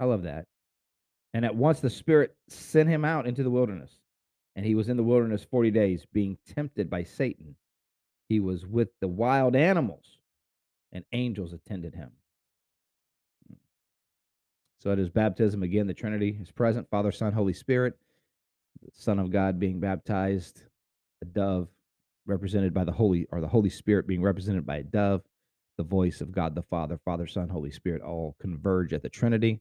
I 0.00 0.04
love 0.04 0.22
that. 0.22 0.46
And 1.34 1.44
at 1.44 1.54
once 1.54 1.80
the 1.80 1.90
Spirit 1.90 2.34
sent 2.48 2.88
him 2.88 3.04
out 3.04 3.26
into 3.26 3.42
the 3.42 3.50
wilderness. 3.50 3.92
And 4.56 4.66
he 4.66 4.74
was 4.74 4.88
in 4.88 4.96
the 4.96 5.04
wilderness 5.04 5.46
40 5.48 5.70
days, 5.70 6.04
being 6.12 6.36
tempted 6.54 6.90
by 6.90 7.04
Satan. 7.04 7.54
He 8.28 8.40
was 8.40 8.66
with 8.66 8.88
the 9.00 9.06
wild 9.06 9.54
animals, 9.54 10.18
and 10.90 11.04
angels 11.12 11.52
attended 11.52 11.94
him. 11.94 12.10
So 14.80 14.90
at 14.92 14.98
his 14.98 15.10
baptism, 15.10 15.62
again, 15.62 15.86
the 15.86 15.94
Trinity 15.94 16.36
is 16.40 16.50
present 16.50 16.88
Father, 16.90 17.12
Son, 17.12 17.32
Holy 17.32 17.52
Spirit, 17.52 17.94
the 18.82 18.90
Son 18.92 19.18
of 19.18 19.30
God 19.30 19.58
being 19.58 19.80
baptized, 19.80 20.62
a 21.22 21.24
dove 21.24 21.68
represented 22.26 22.74
by 22.74 22.84
the 22.84 22.92
Holy, 22.92 23.26
or 23.30 23.40
the 23.40 23.48
Holy 23.48 23.70
Spirit 23.70 24.06
being 24.06 24.22
represented 24.22 24.66
by 24.66 24.78
a 24.78 24.82
dove, 24.82 25.22
the 25.78 25.84
voice 25.84 26.20
of 26.20 26.32
God 26.32 26.54
the 26.54 26.62
Father, 26.62 26.98
Father, 27.04 27.26
Son, 27.26 27.48
Holy 27.48 27.70
Spirit 27.70 28.02
all 28.02 28.36
converge 28.40 28.92
at 28.92 29.02
the 29.02 29.08
Trinity 29.08 29.60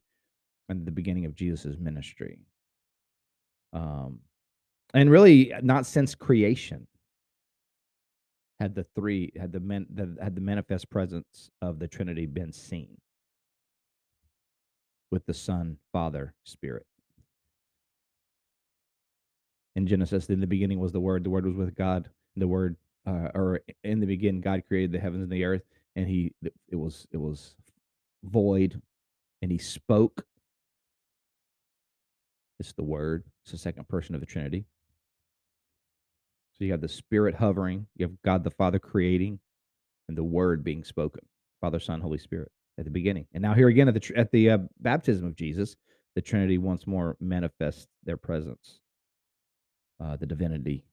and 0.69 0.86
the 0.86 0.91
beginning 0.91 1.25
of 1.25 1.36
Jesus' 1.36 1.77
ministry. 1.79 2.39
Um, 3.74 4.19
and 4.93 5.12
really, 5.12 5.53
not 5.62 5.86
since 5.86 6.15
creation 6.15 6.88
had 8.59 8.74
the 8.74 8.86
three 8.95 9.31
had 9.39 9.51
the 9.51 9.59
men 9.59 9.86
the, 9.93 10.17
had 10.21 10.36
the 10.36 10.41
manifest 10.41 10.89
presence 10.89 11.50
of 11.62 11.79
the 11.79 11.88
Trinity 11.88 12.25
been 12.25 12.51
seen 12.51 12.97
with 15.12 15.25
the 15.25 15.33
Son, 15.33 15.77
Father, 15.93 16.33
Spirit. 16.43 16.86
In 19.77 19.86
Genesis, 19.86 20.27
in 20.29 20.39
the 20.39 20.48
beginning 20.48 20.79
was 20.79 20.91
the 20.91 21.00
Word. 21.00 21.24
The 21.24 21.29
Word 21.29 21.46
was 21.46 21.55
with 21.55 21.75
God. 21.75 22.10
The 22.36 22.48
Word, 22.48 22.77
uh, 23.05 23.29
or 23.36 23.62
in 23.84 24.00
the 24.00 24.07
beginning, 24.07 24.41
God 24.41 24.63
created 24.67 24.91
the 24.91 25.00
heavens 25.00 25.22
and 25.22 25.31
the 25.31 25.46
earth, 25.46 25.62
and 25.96 26.07
He 26.07 26.34
it 26.41 26.75
was 26.75 27.05
it 27.12 27.17
was 27.17 27.53
void, 28.24 28.81
and 29.43 29.51
He 29.51 29.60
spoke. 29.60 30.25
It's 32.60 32.74
the 32.74 32.84
Word. 32.84 33.24
It's 33.43 33.51
the 33.51 33.60
second 33.60 33.88
person 33.88 34.15
of 34.15 34.19
the 34.19 34.25
Trinity. 34.25 34.65
So 36.57 36.65
you 36.65 36.72
have 36.72 36.81
the 36.81 36.89
Spirit 36.89 37.36
hovering. 37.36 37.86
You 37.96 38.07
have 38.07 38.22
God 38.24 38.43
the 38.43 38.50
Father 38.50 38.79
creating, 38.79 39.38
and 40.07 40.17
the 40.17 40.24
Word 40.24 40.63
being 40.63 40.84
spoken. 40.84 41.22
Father, 41.62 41.79
Son, 41.79 42.01
Holy 42.01 42.17
Spirit 42.17 42.51
at 42.79 42.86
the 42.86 42.91
beginning. 42.91 43.27
And 43.31 43.43
now 43.43 43.53
here 43.53 43.67
again 43.67 43.88
at 43.88 43.93
the 43.93 44.13
at 44.15 44.31
the 44.31 44.50
uh, 44.50 44.57
baptism 44.79 45.27
of 45.27 45.36
Jesus, 45.36 45.75
the 46.15 46.22
Trinity 46.24 46.57
once 46.57 46.88
more 46.88 47.15
manifests 47.19 47.86
their 48.03 48.17
presence, 48.17 48.79
uh, 49.99 50.15
the 50.17 50.25
divinity, 50.25 50.83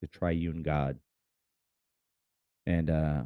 the 0.00 0.06
triune 0.08 0.62
God. 0.62 0.98
And 2.66 2.90
uh, 2.90 3.22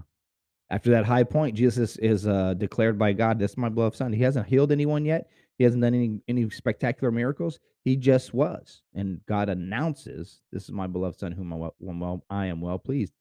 after 0.70 0.90
that 0.90 1.04
high 1.04 1.25
point, 1.25 1.56
Jesus 1.56 1.96
is, 1.96 2.26
uh, 2.26 2.54
declared 2.54 2.99
by 2.99 3.12
God, 3.12 3.38
"This 3.38 3.52
is 3.52 3.56
my 3.56 3.68
beloved 3.68 3.96
Son." 3.96 4.12
He 4.12 4.23
hasn't 4.23 4.46
healed 4.46 4.73
anyone 4.73 5.04
yet. 5.04 5.28
He 5.58 5.64
hasn't 5.64 5.82
done 5.82 5.94
any 5.94 6.20
any 6.28 6.50
spectacular 6.50 7.11
miracles. 7.11 7.61
He 7.85 7.96
just 7.96 8.35
was, 8.35 8.82
and 8.94 9.20
God 9.26 9.49
announces, 9.49 10.40
"This 10.52 10.64
is 10.64 10.73
my 10.73 10.87
beloved 10.87 11.18
Son, 11.18 11.32
whom 11.32 11.52
I, 11.52 11.70
well, 11.78 12.25
I 12.28 12.46
am 12.46 12.61
well 12.61 12.78
pleased." 12.78 13.12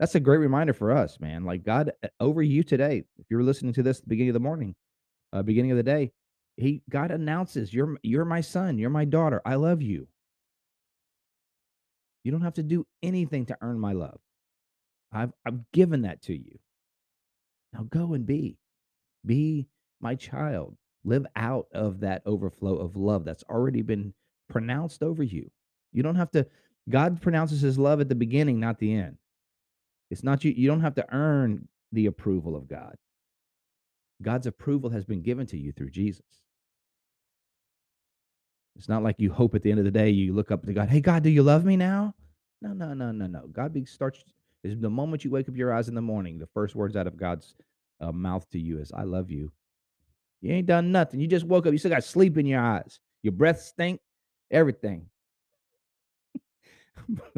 That's 0.00 0.14
a 0.14 0.20
great 0.20 0.38
reminder 0.38 0.72
for 0.72 0.90
us, 0.92 1.20
man. 1.20 1.44
Like 1.44 1.62
God 1.62 1.92
uh, 2.02 2.08
over 2.20 2.42
you 2.42 2.62
today, 2.62 3.04
if 3.18 3.26
you're 3.30 3.42
listening 3.42 3.72
to 3.74 3.82
this 3.82 3.98
at 3.98 4.04
the 4.04 4.08
beginning 4.08 4.30
of 4.30 4.34
the 4.34 4.40
morning, 4.40 4.74
uh, 5.32 5.42
beginning 5.42 5.70
of 5.72 5.76
the 5.76 5.82
day, 5.82 6.12
He 6.56 6.82
God 6.88 7.10
announces, 7.10 7.72
"You're 7.74 7.98
you're 8.02 8.24
my 8.24 8.40
son, 8.40 8.78
you're 8.78 8.90
my 8.90 9.04
daughter. 9.04 9.42
I 9.44 9.56
love 9.56 9.82
you. 9.82 10.08
You 12.24 12.32
don't 12.32 12.40
have 12.40 12.54
to 12.54 12.62
do 12.62 12.86
anything 13.02 13.46
to 13.46 13.58
earn 13.60 13.78
my 13.78 13.92
love. 13.92 14.18
I've 15.12 15.32
I've 15.46 15.70
given 15.72 16.02
that 16.02 16.22
to 16.22 16.34
you. 16.34 16.58
Now 17.72 17.84
go 17.84 18.14
and 18.14 18.26
be, 18.26 18.58
be 19.24 19.68
my 20.00 20.14
child. 20.14 20.76
Live 21.04 21.26
out 21.36 21.66
of 21.72 22.00
that 22.00 22.22
overflow 22.24 22.76
of 22.76 22.96
love 22.96 23.24
that's 23.24 23.44
already 23.44 23.82
been 23.82 24.14
pronounced 24.48 25.02
over 25.02 25.22
you. 25.22 25.50
You 25.92 26.02
don't 26.02 26.16
have 26.16 26.30
to. 26.32 26.46
God 26.88 27.20
pronounces 27.20 27.60
His 27.60 27.78
love 27.78 28.00
at 28.00 28.08
the 28.08 28.14
beginning, 28.14 28.58
not 28.58 28.78
the 28.78 28.94
end. 28.94 29.18
It's 30.10 30.24
not 30.24 30.44
you, 30.44 30.52
you 30.52 30.68
don't 30.68 30.80
have 30.80 30.94
to 30.96 31.14
earn 31.14 31.68
the 31.92 32.06
approval 32.06 32.56
of 32.56 32.68
God. 32.68 32.96
God's 34.22 34.46
approval 34.46 34.90
has 34.90 35.04
been 35.04 35.22
given 35.22 35.46
to 35.48 35.58
you 35.58 35.72
through 35.72 35.90
Jesus. 35.90 36.43
It's 38.76 38.88
not 38.88 39.02
like 39.02 39.16
you 39.18 39.32
hope 39.32 39.54
at 39.54 39.62
the 39.62 39.70
end 39.70 39.78
of 39.78 39.84
the 39.84 39.90
day 39.90 40.10
you 40.10 40.34
look 40.34 40.50
up 40.50 40.64
to 40.66 40.72
God, 40.72 40.88
hey 40.88 41.00
God, 41.00 41.22
do 41.22 41.30
you 41.30 41.42
love 41.42 41.64
me 41.64 41.76
now? 41.76 42.14
No, 42.60 42.72
no, 42.72 42.94
no, 42.94 43.12
no, 43.12 43.26
no. 43.26 43.46
God 43.52 43.76
starts 43.86 44.24
is 44.64 44.78
the 44.80 44.90
moment 44.90 45.24
you 45.24 45.30
wake 45.30 45.48
up 45.48 45.56
your 45.56 45.72
eyes 45.72 45.88
in 45.88 45.94
the 45.94 46.00
morning, 46.00 46.38
the 46.38 46.46
first 46.46 46.74
words 46.74 46.96
out 46.96 47.06
of 47.06 47.16
God's 47.16 47.54
uh, 48.00 48.10
mouth 48.10 48.48
to 48.50 48.58
you 48.58 48.80
is, 48.80 48.90
I 48.92 49.02
love 49.02 49.30
you. 49.30 49.52
You 50.40 50.52
ain't 50.52 50.66
done 50.66 50.90
nothing. 50.90 51.20
You 51.20 51.26
just 51.26 51.46
woke 51.46 51.66
up. 51.66 51.72
You 51.72 51.78
still 51.78 51.90
got 51.90 52.04
sleep 52.04 52.38
in 52.38 52.46
your 52.46 52.60
eyes. 52.60 52.98
Your 53.22 53.32
breath 53.32 53.60
stink, 53.60 54.00
everything. 54.50 55.06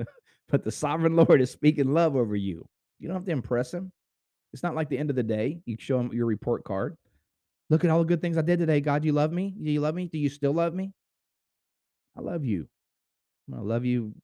but 0.48 0.64
the 0.64 0.70
sovereign 0.70 1.16
Lord 1.16 1.40
is 1.40 1.50
speaking 1.50 1.92
love 1.92 2.16
over 2.16 2.36
you. 2.36 2.66
You 2.98 3.08
don't 3.08 3.16
have 3.16 3.26
to 3.26 3.32
impress 3.32 3.74
him. 3.74 3.92
It's 4.52 4.62
not 4.62 4.74
like 4.74 4.88
the 4.88 4.98
end 4.98 5.10
of 5.10 5.16
the 5.16 5.22
day. 5.22 5.60
You 5.66 5.76
show 5.78 6.00
him 6.00 6.12
your 6.12 6.26
report 6.26 6.64
card. 6.64 6.96
Look 7.70 7.84
at 7.84 7.90
all 7.90 7.98
the 7.98 8.04
good 8.04 8.22
things 8.22 8.38
I 8.38 8.42
did 8.42 8.60
today. 8.60 8.80
God, 8.80 9.04
you 9.04 9.12
love 9.12 9.32
me? 9.32 9.54
Do 9.60 9.70
you 9.70 9.80
love 9.80 9.94
me? 9.94 10.06
Do 10.06 10.18
you 10.18 10.28
still 10.28 10.52
love 10.52 10.72
me? 10.74 10.92
I 12.16 12.20
love 12.20 12.44
you. 12.44 12.68
I 13.54 13.60
love 13.60 13.84
you 13.84 14.14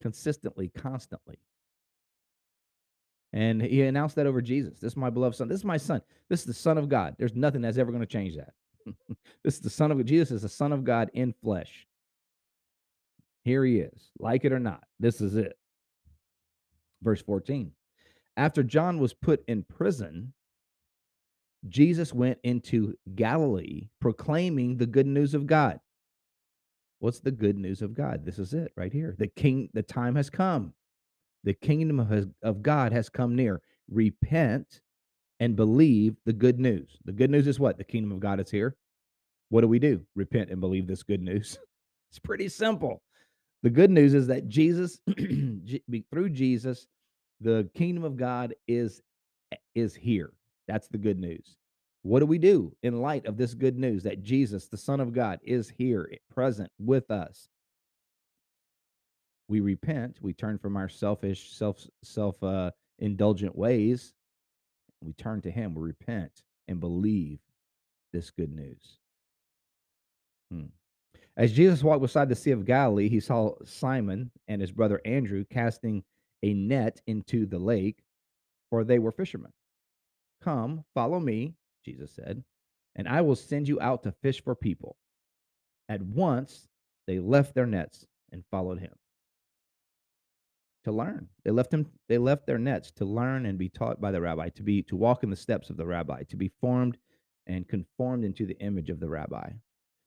consistently, 0.00 0.68
constantly. 0.68 1.38
And 3.32 3.62
he 3.62 3.82
announced 3.82 4.16
that 4.16 4.26
over 4.26 4.40
Jesus. 4.40 4.80
This 4.80 4.92
is 4.92 4.96
my 4.96 5.10
beloved 5.10 5.36
son. 5.36 5.48
This 5.48 5.60
is 5.60 5.64
my 5.64 5.76
son. 5.76 6.02
This 6.28 6.40
is 6.40 6.46
the 6.46 6.54
son 6.54 6.78
of 6.78 6.88
God. 6.88 7.14
There's 7.18 7.34
nothing 7.34 7.62
that's 7.62 7.78
ever 7.78 7.92
going 7.92 8.02
to 8.02 8.06
change 8.06 8.36
that. 8.36 8.52
this 9.44 9.54
is 9.54 9.60
the 9.60 9.70
son 9.70 9.92
of 9.92 10.04
Jesus 10.04 10.30
is 10.30 10.42
the 10.42 10.48
son 10.48 10.72
of 10.72 10.84
God 10.84 11.10
in 11.14 11.34
flesh. 11.42 11.86
Here 13.44 13.64
he 13.64 13.78
is. 13.78 14.10
Like 14.18 14.44
it 14.44 14.52
or 14.52 14.58
not. 14.58 14.82
This 14.98 15.20
is 15.20 15.36
it. 15.36 15.56
Verse 17.02 17.22
14. 17.22 17.72
After 18.36 18.62
John 18.62 18.98
was 18.98 19.14
put 19.14 19.44
in 19.46 19.64
prison, 19.64 20.32
Jesus 21.68 22.12
went 22.12 22.38
into 22.42 22.94
Galilee 23.14 23.88
proclaiming 24.00 24.76
the 24.76 24.86
good 24.86 25.06
news 25.06 25.34
of 25.34 25.46
God. 25.46 25.78
What's 27.00 27.20
the 27.20 27.30
good 27.30 27.58
news 27.58 27.82
of 27.82 27.94
God? 27.94 28.24
This 28.24 28.38
is 28.38 28.54
it 28.54 28.72
right 28.76 28.92
here. 28.92 29.16
The 29.18 29.26
king 29.26 29.70
the 29.72 29.82
time 29.82 30.14
has 30.16 30.30
come. 30.30 30.74
The 31.44 31.54
kingdom 31.54 31.98
of, 31.98 32.28
of 32.42 32.62
God 32.62 32.92
has 32.92 33.08
come 33.08 33.34
near. 33.34 33.62
Repent 33.90 34.80
and 35.40 35.56
believe 35.56 36.16
the 36.26 36.34
good 36.34 36.60
news. 36.60 36.98
The 37.06 37.12
good 37.12 37.30
news 37.30 37.46
is 37.46 37.58
what? 37.58 37.78
The 37.78 37.84
kingdom 37.84 38.12
of 38.12 38.20
God 38.20 38.38
is 38.38 38.50
here. 38.50 38.76
What 39.48 39.62
do 39.62 39.68
we 39.68 39.78
do? 39.78 40.02
Repent 40.14 40.50
and 40.50 40.60
believe 40.60 40.86
this 40.86 41.02
good 41.02 41.22
news. 41.22 41.58
It's 42.12 42.18
pretty 42.18 42.48
simple. 42.48 43.02
The 43.62 43.70
good 43.70 43.88
news 43.88 44.14
is 44.14 44.26
that 44.26 44.48
Jesus, 44.48 44.98
through 46.10 46.30
Jesus, 46.30 46.88
the 47.40 47.70
kingdom 47.72 48.02
of 48.02 48.16
God 48.16 48.52
is 48.66 49.00
is 49.76 49.94
here. 49.94 50.32
That's 50.66 50.88
the 50.88 50.98
good 50.98 51.20
news. 51.20 51.56
What 52.02 52.20
do 52.20 52.26
we 52.26 52.38
do 52.38 52.74
in 52.82 53.00
light 53.00 53.26
of 53.26 53.36
this 53.36 53.54
good 53.54 53.78
news 53.78 54.02
that 54.04 54.22
Jesus, 54.22 54.66
the 54.66 54.76
Son 54.76 55.00
of 55.00 55.12
God, 55.12 55.40
is 55.42 55.72
here, 55.76 56.10
present 56.34 56.70
with 56.78 57.10
us? 57.10 57.48
we 59.50 59.60
repent, 59.60 60.16
we 60.22 60.32
turn 60.32 60.56
from 60.58 60.76
our 60.76 60.88
selfish, 60.88 61.50
self 61.50 61.84
self 62.02 62.42
uh, 62.42 62.70
indulgent 63.00 63.56
ways. 63.56 64.14
We 65.02 65.12
turn 65.14 65.42
to 65.42 65.50
Him, 65.50 65.74
we 65.74 65.82
repent 65.82 66.30
and 66.68 66.78
believe 66.78 67.40
this 68.12 68.30
good 68.30 68.54
news. 68.54 68.98
Hmm. 70.50 70.66
As 71.36 71.52
Jesus 71.52 71.82
walked 71.82 72.02
beside 72.02 72.28
the 72.28 72.36
Sea 72.36 72.52
of 72.52 72.64
Galilee, 72.64 73.08
he 73.08 73.20
saw 73.20 73.54
Simon 73.64 74.30
and 74.46 74.60
his 74.60 74.72
brother 74.72 75.00
Andrew 75.04 75.44
casting 75.50 76.04
a 76.42 76.54
net 76.54 77.00
into 77.06 77.44
the 77.44 77.58
lake, 77.58 77.98
for 78.68 78.84
they 78.84 78.98
were 78.98 79.12
fishermen. 79.12 79.52
Come, 80.42 80.84
follow 80.94 81.18
me, 81.18 81.54
Jesus 81.84 82.12
said, 82.12 82.42
and 82.96 83.08
I 83.08 83.20
will 83.20 83.36
send 83.36 83.68
you 83.68 83.80
out 83.80 84.02
to 84.02 84.12
fish 84.12 84.42
for 84.42 84.54
people. 84.54 84.96
At 85.88 86.02
once 86.02 86.68
they 87.06 87.18
left 87.18 87.54
their 87.54 87.66
nets 87.66 88.06
and 88.32 88.44
followed 88.50 88.80
him 88.80 88.92
to 90.84 90.92
learn. 90.92 91.28
They 91.44 91.50
left 91.50 91.72
him 91.72 91.86
they 92.08 92.18
left 92.18 92.46
their 92.46 92.58
nets 92.58 92.90
to 92.92 93.04
learn 93.04 93.46
and 93.46 93.58
be 93.58 93.68
taught 93.68 94.00
by 94.00 94.10
the 94.10 94.20
rabbi, 94.20 94.48
to 94.50 94.62
be 94.62 94.82
to 94.84 94.96
walk 94.96 95.22
in 95.22 95.30
the 95.30 95.36
steps 95.36 95.70
of 95.70 95.76
the 95.76 95.86
rabbi, 95.86 96.22
to 96.24 96.36
be 96.36 96.52
formed 96.60 96.96
and 97.46 97.68
conformed 97.68 98.24
into 98.24 98.46
the 98.46 98.58
image 98.60 98.90
of 98.90 99.00
the 99.00 99.08
rabbi. 99.08 99.50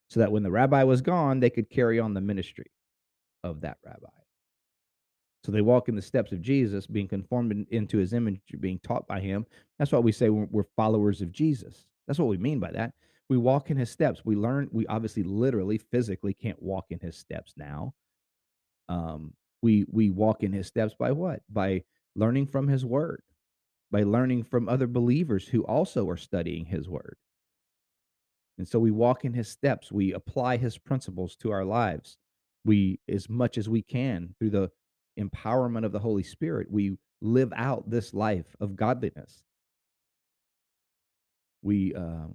So 0.10 0.20
that 0.20 0.32
when 0.32 0.44
the 0.44 0.52
rabbi 0.52 0.84
was 0.84 1.02
gone, 1.02 1.40
they 1.40 1.50
could 1.50 1.70
carry 1.70 2.00
on 2.00 2.14
the 2.14 2.22
ministry 2.22 2.72
of 3.44 3.62
that 3.62 3.78
rabbi. 3.86 4.23
So 5.44 5.52
they 5.52 5.62
walk 5.62 5.90
in 5.90 5.96
the 5.96 6.02
steps 6.02 6.32
of 6.32 6.42
Jesus, 6.42 6.88
being 6.88 7.08
conformed 7.08 7.52
in, 7.52 7.68
into 7.70 7.98
his 7.98 8.14
image, 8.14 8.40
being 8.60 8.80
taught 8.80 9.08
by 9.08 9.20
him. 9.20 9.46
That's 9.78 9.92
why 9.92 10.00
we 10.00 10.12
say 10.12 10.30
we're 10.30 10.64
followers 10.76 11.22
of 11.22 11.32
Jesus. 11.32 11.86
That's 12.08 12.20
what 12.20 12.30
we 12.30 12.38
mean 12.38 12.60
by 12.60 12.72
that. 12.72 12.94
We 13.30 13.38
walk 13.38 13.70
in 13.70 13.78
his 13.78 13.90
steps. 13.90 14.22
We 14.24 14.36
learn, 14.36 14.70
we 14.72 14.88
obviously 14.88 15.24
literally, 15.24 15.78
physically 15.78 16.34
can't 16.34 16.62
walk 16.62 16.86
in 16.92 17.00
his 17.00 17.18
steps 17.18 17.54
now. 17.58 17.94
Um, 18.90 19.34
we 19.64 19.86
we 19.90 20.12
walk 20.12 20.44
in 20.44 20.52
his 20.52 20.68
steps 20.68 20.94
by 20.94 21.12
what 21.12 21.42
by 21.50 21.84
learning 22.16 22.46
from 22.46 22.68
his 22.68 22.86
word 22.86 23.24
by 23.90 24.04
learning 24.04 24.44
from 24.44 24.68
other 24.68 24.88
believers 24.88 25.48
who 25.48 25.64
also 25.64 26.08
are 26.10 26.18
studying 26.18 26.66
his 26.66 26.88
word 26.88 27.16
and 28.58 28.68
so 28.68 28.78
we 28.78 28.92
walk 28.92 29.26
in 29.26 29.34
his 29.34 29.48
steps 29.48 29.92
we 29.92 30.14
apply 30.14 30.58
his 30.58 30.78
principles 30.78 31.36
to 31.36 31.50
our 31.50 31.64
lives 31.64 32.18
we 32.66 33.00
as 33.08 33.30
much 33.30 33.58
as 33.58 33.70
we 33.70 33.82
can 33.82 34.36
through 34.38 34.50
the 34.50 34.70
empowerment 35.20 35.86
of 35.86 35.92
the 35.92 36.00
holy 36.00 36.24
spirit 36.24 36.68
we 36.72 36.98
live 37.22 37.54
out 37.56 37.90
this 37.90 38.14
life 38.14 38.56
of 38.60 38.76
godliness 38.76 39.44
we 41.62 41.94
uh, 41.94 42.28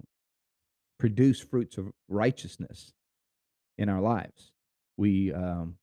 produce 0.97 1.39
fruits 1.39 1.77
of 1.77 1.91
righteousness 2.07 2.93
in 3.77 3.89
our 3.89 4.01
lives 4.01 4.51
we 4.97 5.31
um, 5.33 5.75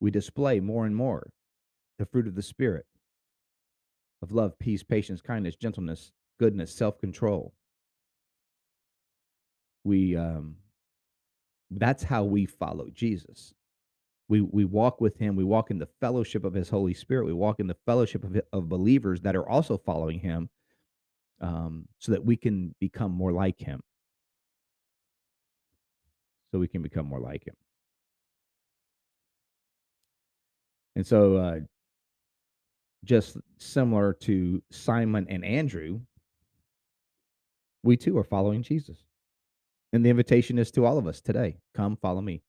we 0.00 0.10
display 0.10 0.60
more 0.60 0.86
and 0.86 0.94
more 0.94 1.30
the 1.98 2.06
fruit 2.06 2.26
of 2.26 2.34
the 2.34 2.42
Spirit 2.42 2.86
of 4.22 4.32
love, 4.32 4.58
peace, 4.58 4.82
patience, 4.82 5.20
kindness, 5.20 5.56
gentleness, 5.56 6.12
goodness, 6.38 6.74
self 6.74 6.98
control. 6.98 7.52
We, 9.84 10.16
um, 10.16 10.56
that's 11.70 12.02
how 12.02 12.24
we 12.24 12.46
follow 12.46 12.88
Jesus. 12.92 13.54
We, 14.28 14.42
we 14.42 14.64
walk 14.64 15.00
with 15.00 15.16
him. 15.16 15.36
We 15.36 15.44
walk 15.44 15.70
in 15.70 15.78
the 15.78 15.88
fellowship 16.00 16.44
of 16.44 16.52
his 16.52 16.68
Holy 16.68 16.94
Spirit. 16.94 17.26
We 17.26 17.32
walk 17.32 17.60
in 17.60 17.66
the 17.66 17.76
fellowship 17.86 18.24
of, 18.24 18.40
of 18.52 18.68
believers 18.68 19.22
that 19.22 19.34
are 19.34 19.48
also 19.48 19.78
following 19.78 20.18
him 20.20 20.50
um, 21.40 21.86
so 21.98 22.12
that 22.12 22.24
we 22.24 22.36
can 22.36 22.74
become 22.78 23.10
more 23.10 23.32
like 23.32 23.58
him. 23.58 23.80
So 26.52 26.58
we 26.58 26.68
can 26.68 26.82
become 26.82 27.06
more 27.06 27.20
like 27.20 27.46
him. 27.46 27.54
And 30.96 31.06
so, 31.06 31.36
uh, 31.36 31.60
just 33.04 33.36
similar 33.58 34.12
to 34.12 34.62
Simon 34.70 35.26
and 35.30 35.44
Andrew, 35.44 36.00
we 37.82 37.96
too 37.96 38.18
are 38.18 38.24
following 38.24 38.62
Jesus. 38.62 38.98
And 39.92 40.04
the 40.04 40.10
invitation 40.10 40.58
is 40.58 40.70
to 40.72 40.84
all 40.84 40.98
of 40.98 41.06
us 41.06 41.20
today 41.20 41.58
come 41.74 41.96
follow 41.96 42.20
me. 42.20 42.42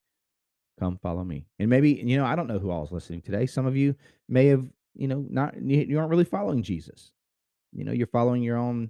Come 0.80 0.98
follow 0.98 1.24
me. 1.24 1.46
And 1.60 1.70
maybe, 1.70 1.92
you 1.92 2.18
know, 2.18 2.26
I 2.26 2.36
don't 2.36 2.48
know 2.48 2.60
who 2.60 2.72
all 2.72 2.86
is 2.86 2.92
listening 2.92 3.22
today. 3.22 3.46
Some 3.46 3.66
of 3.66 3.76
you 3.76 3.96
may 4.30 4.48
have, 4.48 4.66
you 4.96 5.08
know, 5.08 5.26
not, 5.30 5.62
you 5.62 6.00
aren't 6.00 6.10
really 6.10 6.24
following 6.24 6.64
Jesus. 6.64 7.12
You 7.74 7.84
know, 7.84 7.92
you're 7.92 8.08
following 8.08 8.42
your 8.42 8.58
own 8.58 8.90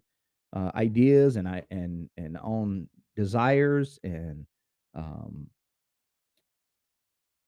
uh, 0.55 0.71
ideas 0.75 1.35
and 1.35 1.47
I 1.47 1.63
and 1.69 2.09
and 2.17 2.37
own 2.41 2.87
desires 3.15 3.99
and 4.03 4.45
um, 4.95 5.47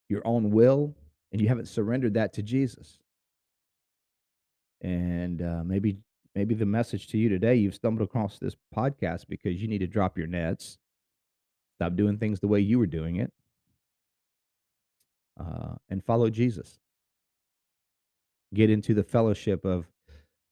your 0.09 0.21
own 0.25 0.51
will 0.51 0.93
and 1.31 1.41
you 1.41 1.47
haven't 1.47 1.67
surrendered 1.67 2.15
that 2.15 2.33
to 2.33 2.43
Jesus. 2.43 2.99
And 4.81 5.41
uh, 5.41 5.63
maybe 5.63 5.97
maybe 6.35 6.55
the 6.55 6.65
message 6.65 7.07
to 7.07 7.17
you 7.17 7.29
today, 7.29 7.55
you've 7.55 7.75
stumbled 7.75 8.07
across 8.07 8.39
this 8.39 8.55
podcast 8.75 9.27
because 9.29 9.61
you 9.61 9.67
need 9.67 9.79
to 9.79 9.87
drop 9.87 10.17
your 10.17 10.27
nets, 10.27 10.77
stop 11.77 11.95
doing 11.95 12.17
things 12.17 12.39
the 12.39 12.47
way 12.47 12.59
you 12.59 12.79
were 12.79 12.87
doing 12.87 13.17
it, 13.17 13.31
uh, 15.41 15.75
and 15.89 16.03
follow 16.03 16.29
Jesus. 16.29 16.79
Get 18.53 18.69
into 18.69 18.93
the 18.93 19.03
fellowship 19.03 19.65
of 19.65 19.85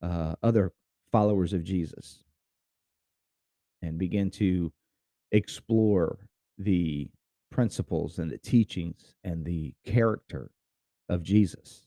uh, 0.02 0.34
other 0.42 0.72
followers 1.12 1.52
of 1.52 1.64
Jesus 1.64 2.24
and 3.82 3.98
begin 3.98 4.30
to 4.30 4.72
explore 5.32 6.18
the 6.58 7.10
principles 7.50 8.18
and 8.18 8.30
the 8.30 8.38
teachings 8.38 9.14
and 9.24 9.44
the 9.44 9.74
character 9.84 10.50
of 11.08 11.22
Jesus. 11.22 11.86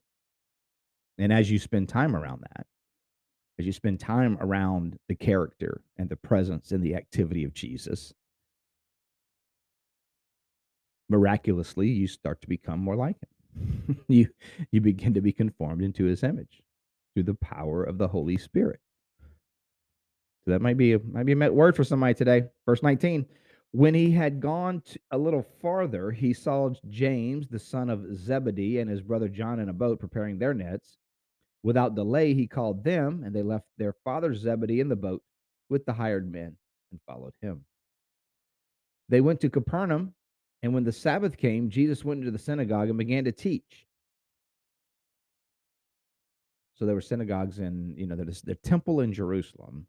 And 1.18 1.32
as 1.32 1.50
you 1.50 1.60
spend 1.60 1.90
time 1.90 2.16
around 2.16 2.44
that, 2.54 2.66
as 3.60 3.66
you 3.66 3.72
spend 3.72 4.00
time 4.00 4.38
around 4.42 4.98
the 5.08 5.16
character 5.16 5.82
and 5.98 6.10
the 6.10 6.16
presence 6.16 6.72
and 6.72 6.84
the 6.84 6.96
activity 6.96 7.44
of 7.44 7.54
Jesus, 7.54 8.14
miraculously 11.10 11.90
you 11.90 12.08
start 12.08 12.42
to 12.42 12.48
become 12.48 12.80
more 12.80 12.96
like 12.96 13.18
him. 13.22 14.00
you 14.08 14.28
you 14.72 14.82
begin 14.82 15.14
to 15.14 15.22
be 15.22 15.32
conformed 15.32 15.82
into 15.82 16.06
his 16.06 16.24
image 16.24 16.64
through 17.14 17.24
the 17.24 17.36
power 17.36 17.84
of 17.84 17.98
the 17.98 18.08
Holy 18.08 18.38
Spirit. 18.38 18.80
So 20.46 20.52
that 20.52 20.62
might 20.62 20.78
be 20.78 20.94
a 20.94 21.00
might 21.00 21.26
be 21.26 21.34
a 21.34 21.52
word 21.52 21.76
for 21.76 21.84
somebody 21.84 22.14
today. 22.14 22.44
Verse 22.66 22.84
19. 22.84 23.26
When 23.72 23.96
he 23.96 24.12
had 24.12 24.40
gone 24.40 24.84
a 25.10 25.18
little 25.18 25.44
farther, 25.60 26.12
he 26.12 26.32
saw 26.32 26.72
James, 26.90 27.48
the 27.48 27.58
son 27.58 27.90
of 27.90 28.06
Zebedee, 28.16 28.78
and 28.78 28.88
his 28.88 29.02
brother 29.02 29.28
John 29.28 29.60
in 29.60 29.70
a 29.70 29.74
boat 29.74 30.00
preparing 30.00 30.38
their 30.38 30.54
nets. 30.54 30.98
Without 31.64 31.96
delay, 31.96 32.36
he 32.36 32.46
called 32.46 32.84
them, 32.84 33.24
and 33.26 33.34
they 33.34 33.42
left 33.42 33.66
their 33.80 33.96
father 34.04 34.36
Zebedee 34.36 34.80
in 34.80 34.90
the 34.90 34.96
boat 34.96 35.24
with 35.70 35.86
the 35.86 35.94
hired 35.94 36.32
men 36.32 36.56
and 36.92 37.00
followed 37.08 37.34
him. 37.42 37.66
They 39.10 39.22
went 39.22 39.42
to 39.42 39.50
Capernaum, 39.50 40.14
and 40.64 40.74
when 40.74 40.86
the 40.86 40.94
Sabbath 40.94 41.36
came, 41.36 41.70
Jesus 41.70 42.06
went 42.06 42.22
into 42.22 42.32
the 42.32 42.40
synagogue 42.40 42.88
and 42.88 42.98
began 42.98 43.26
to 43.26 43.34
teach. 43.34 43.86
So 46.76 46.86
there 46.86 46.96
were 46.96 47.02
synagogues 47.02 47.60
in, 47.60 47.94
you 47.98 48.08
know, 48.08 48.16
there's 48.16 48.42
the 48.42 48.56
temple 48.56 49.02
in 49.02 49.12
Jerusalem, 49.12 49.86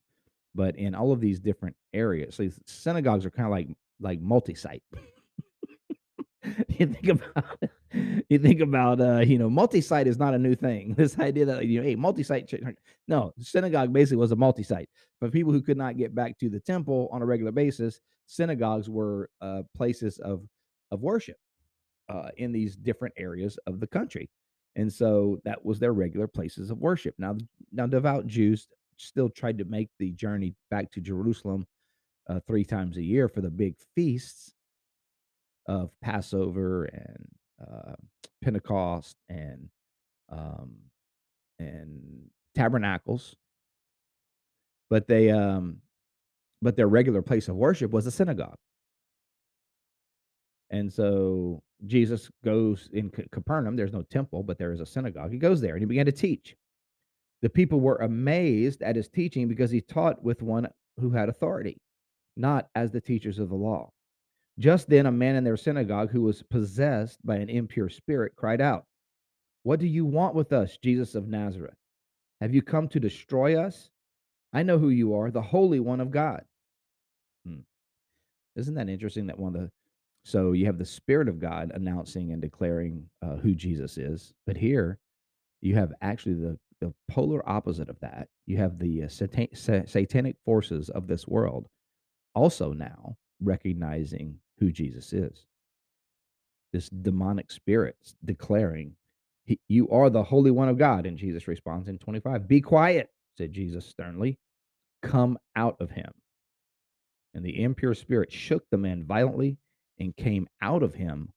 but 0.52 0.76
in 0.76 0.96
all 0.96 1.12
of 1.12 1.20
these 1.20 1.38
different 1.38 1.76
areas. 1.94 2.34
So 2.34 2.48
synagogues 2.66 3.24
are 3.24 3.30
kind 3.30 3.46
of 3.46 3.52
like 3.52 3.68
like 4.00 4.20
multi-site. 4.20 4.82
you 6.68 6.86
think 6.86 7.08
about 7.08 7.62
you 8.28 8.38
think 8.38 8.60
about 8.60 9.00
uh 9.00 9.20
you 9.20 9.38
know 9.38 9.48
multi-site 9.48 10.06
is 10.06 10.18
not 10.18 10.34
a 10.34 10.38
new 10.38 10.54
thing 10.54 10.92
this 10.98 11.18
idea 11.18 11.46
that 11.46 11.64
you 11.64 11.80
know 11.80 11.86
hey 11.86 11.94
multi-site 11.94 12.52
no 13.08 13.32
synagogue 13.38 13.90
basically 13.94 14.18
was 14.18 14.30
a 14.32 14.36
multi-site 14.36 14.90
for 15.18 15.30
people 15.30 15.52
who 15.52 15.62
could 15.62 15.78
not 15.78 15.96
get 15.96 16.14
back 16.14 16.36
to 16.38 16.50
the 16.50 16.60
temple 16.60 17.08
on 17.12 17.22
a 17.22 17.24
regular 17.24 17.50
basis 17.50 17.98
synagogues 18.26 18.90
were 18.90 19.30
uh 19.40 19.62
places 19.74 20.18
of 20.18 20.42
of 20.94 21.02
worship 21.02 21.36
uh 22.08 22.30
in 22.38 22.52
these 22.52 22.76
different 22.76 23.14
areas 23.18 23.58
of 23.66 23.80
the 23.80 23.86
country 23.86 24.30
and 24.76 24.92
so 24.92 25.38
that 25.44 25.64
was 25.64 25.78
their 25.78 25.92
regular 25.92 26.26
places 26.26 26.70
of 26.70 26.78
worship 26.78 27.14
now 27.18 27.36
now 27.72 27.86
devout 27.86 28.26
jews 28.26 28.68
still 28.96 29.28
tried 29.28 29.58
to 29.58 29.64
make 29.64 29.90
the 29.98 30.12
journey 30.12 30.54
back 30.70 30.90
to 30.90 31.00
jerusalem 31.00 31.66
uh, 32.28 32.40
three 32.46 32.64
times 32.64 32.96
a 32.96 33.02
year 33.02 33.28
for 33.28 33.40
the 33.40 33.50
big 33.50 33.74
feasts 33.94 34.54
of 35.66 35.90
Passover 36.00 36.84
and 36.84 37.28
uh, 37.60 37.94
Pentecost 38.42 39.16
and 39.28 39.68
um, 40.30 40.74
and 41.58 42.30
tabernacles, 42.54 43.36
but 44.90 45.06
they 45.06 45.30
um, 45.30 45.78
but 46.62 46.76
their 46.76 46.88
regular 46.88 47.22
place 47.22 47.48
of 47.48 47.56
worship 47.56 47.90
was 47.90 48.06
a 48.06 48.10
synagogue. 48.10 48.58
And 50.74 50.92
so 50.92 51.62
Jesus 51.86 52.28
goes 52.44 52.88
in 52.92 53.08
Capernaum. 53.30 53.76
There's 53.76 53.92
no 53.92 54.02
temple, 54.02 54.42
but 54.42 54.58
there 54.58 54.72
is 54.72 54.80
a 54.80 54.86
synagogue. 54.86 55.30
He 55.30 55.38
goes 55.38 55.60
there 55.60 55.74
and 55.74 55.82
he 55.82 55.86
began 55.86 56.06
to 56.06 56.12
teach. 56.12 56.56
The 57.42 57.48
people 57.48 57.78
were 57.78 57.98
amazed 57.98 58.82
at 58.82 58.96
his 58.96 59.08
teaching 59.08 59.46
because 59.46 59.70
he 59.70 59.80
taught 59.80 60.24
with 60.24 60.42
one 60.42 60.66
who 60.98 61.10
had 61.10 61.28
authority, 61.28 61.80
not 62.36 62.70
as 62.74 62.90
the 62.90 63.00
teachers 63.00 63.38
of 63.38 63.50
the 63.50 63.54
law. 63.54 63.92
Just 64.58 64.88
then, 64.88 65.06
a 65.06 65.12
man 65.12 65.36
in 65.36 65.44
their 65.44 65.56
synagogue 65.56 66.10
who 66.10 66.22
was 66.22 66.42
possessed 66.42 67.24
by 67.24 67.36
an 67.36 67.50
impure 67.50 67.88
spirit 67.88 68.32
cried 68.34 68.60
out, 68.60 68.84
What 69.62 69.78
do 69.78 69.86
you 69.86 70.04
want 70.04 70.34
with 70.34 70.52
us, 70.52 70.76
Jesus 70.82 71.14
of 71.14 71.28
Nazareth? 71.28 71.76
Have 72.40 72.52
you 72.52 72.62
come 72.62 72.88
to 72.88 72.98
destroy 72.98 73.56
us? 73.56 73.90
I 74.52 74.64
know 74.64 74.80
who 74.80 74.88
you 74.88 75.14
are, 75.14 75.30
the 75.30 75.40
Holy 75.40 75.78
One 75.78 76.00
of 76.00 76.10
God. 76.10 76.42
Hmm. 77.46 77.60
Isn't 78.56 78.74
that 78.74 78.88
interesting 78.88 79.28
that 79.28 79.38
one 79.38 79.54
of 79.54 79.62
the 79.62 79.70
so 80.24 80.52
you 80.52 80.66
have 80.66 80.78
the 80.78 80.84
Spirit 80.84 81.28
of 81.28 81.38
God 81.38 81.70
announcing 81.74 82.32
and 82.32 82.40
declaring 82.40 83.08
uh, 83.22 83.36
who 83.36 83.54
Jesus 83.54 83.98
is, 83.98 84.32
but 84.46 84.56
here 84.56 84.98
you 85.60 85.74
have 85.74 85.92
actually 86.00 86.34
the 86.34 86.58
the 86.80 86.92
polar 87.08 87.48
opposite 87.48 87.88
of 87.88 87.98
that. 88.00 88.28
You 88.46 88.58
have 88.58 88.78
the 88.78 89.04
uh, 89.04 89.08
satan- 89.08 89.86
satanic 89.86 90.36
forces 90.44 90.90
of 90.90 91.06
this 91.06 91.26
world 91.26 91.68
also 92.34 92.72
now 92.72 93.16
recognizing 93.40 94.38
who 94.58 94.70
Jesus 94.70 95.12
is. 95.12 95.46
This 96.72 96.88
demonic 96.88 97.50
spirit 97.50 97.96
declaring, 98.24 98.96
You 99.68 99.88
are 99.90 100.10
the 100.10 100.24
Holy 100.24 100.50
One 100.50 100.68
of 100.68 100.78
God. 100.78 101.06
And 101.06 101.16
Jesus 101.16 101.48
responds 101.48 101.88
in 101.88 101.98
25, 101.98 102.48
Be 102.48 102.60
quiet, 102.60 103.10
said 103.38 103.52
Jesus 103.52 103.86
sternly. 103.86 104.38
Come 105.02 105.38
out 105.56 105.76
of 105.80 105.90
him. 105.90 106.12
And 107.34 107.44
the 107.44 107.62
impure 107.62 107.94
spirit 107.94 108.32
shook 108.32 108.64
the 108.70 108.78
man 108.78 109.04
violently 109.04 109.58
and 109.98 110.16
came 110.16 110.48
out 110.60 110.82
of 110.82 110.94
him 110.94 111.32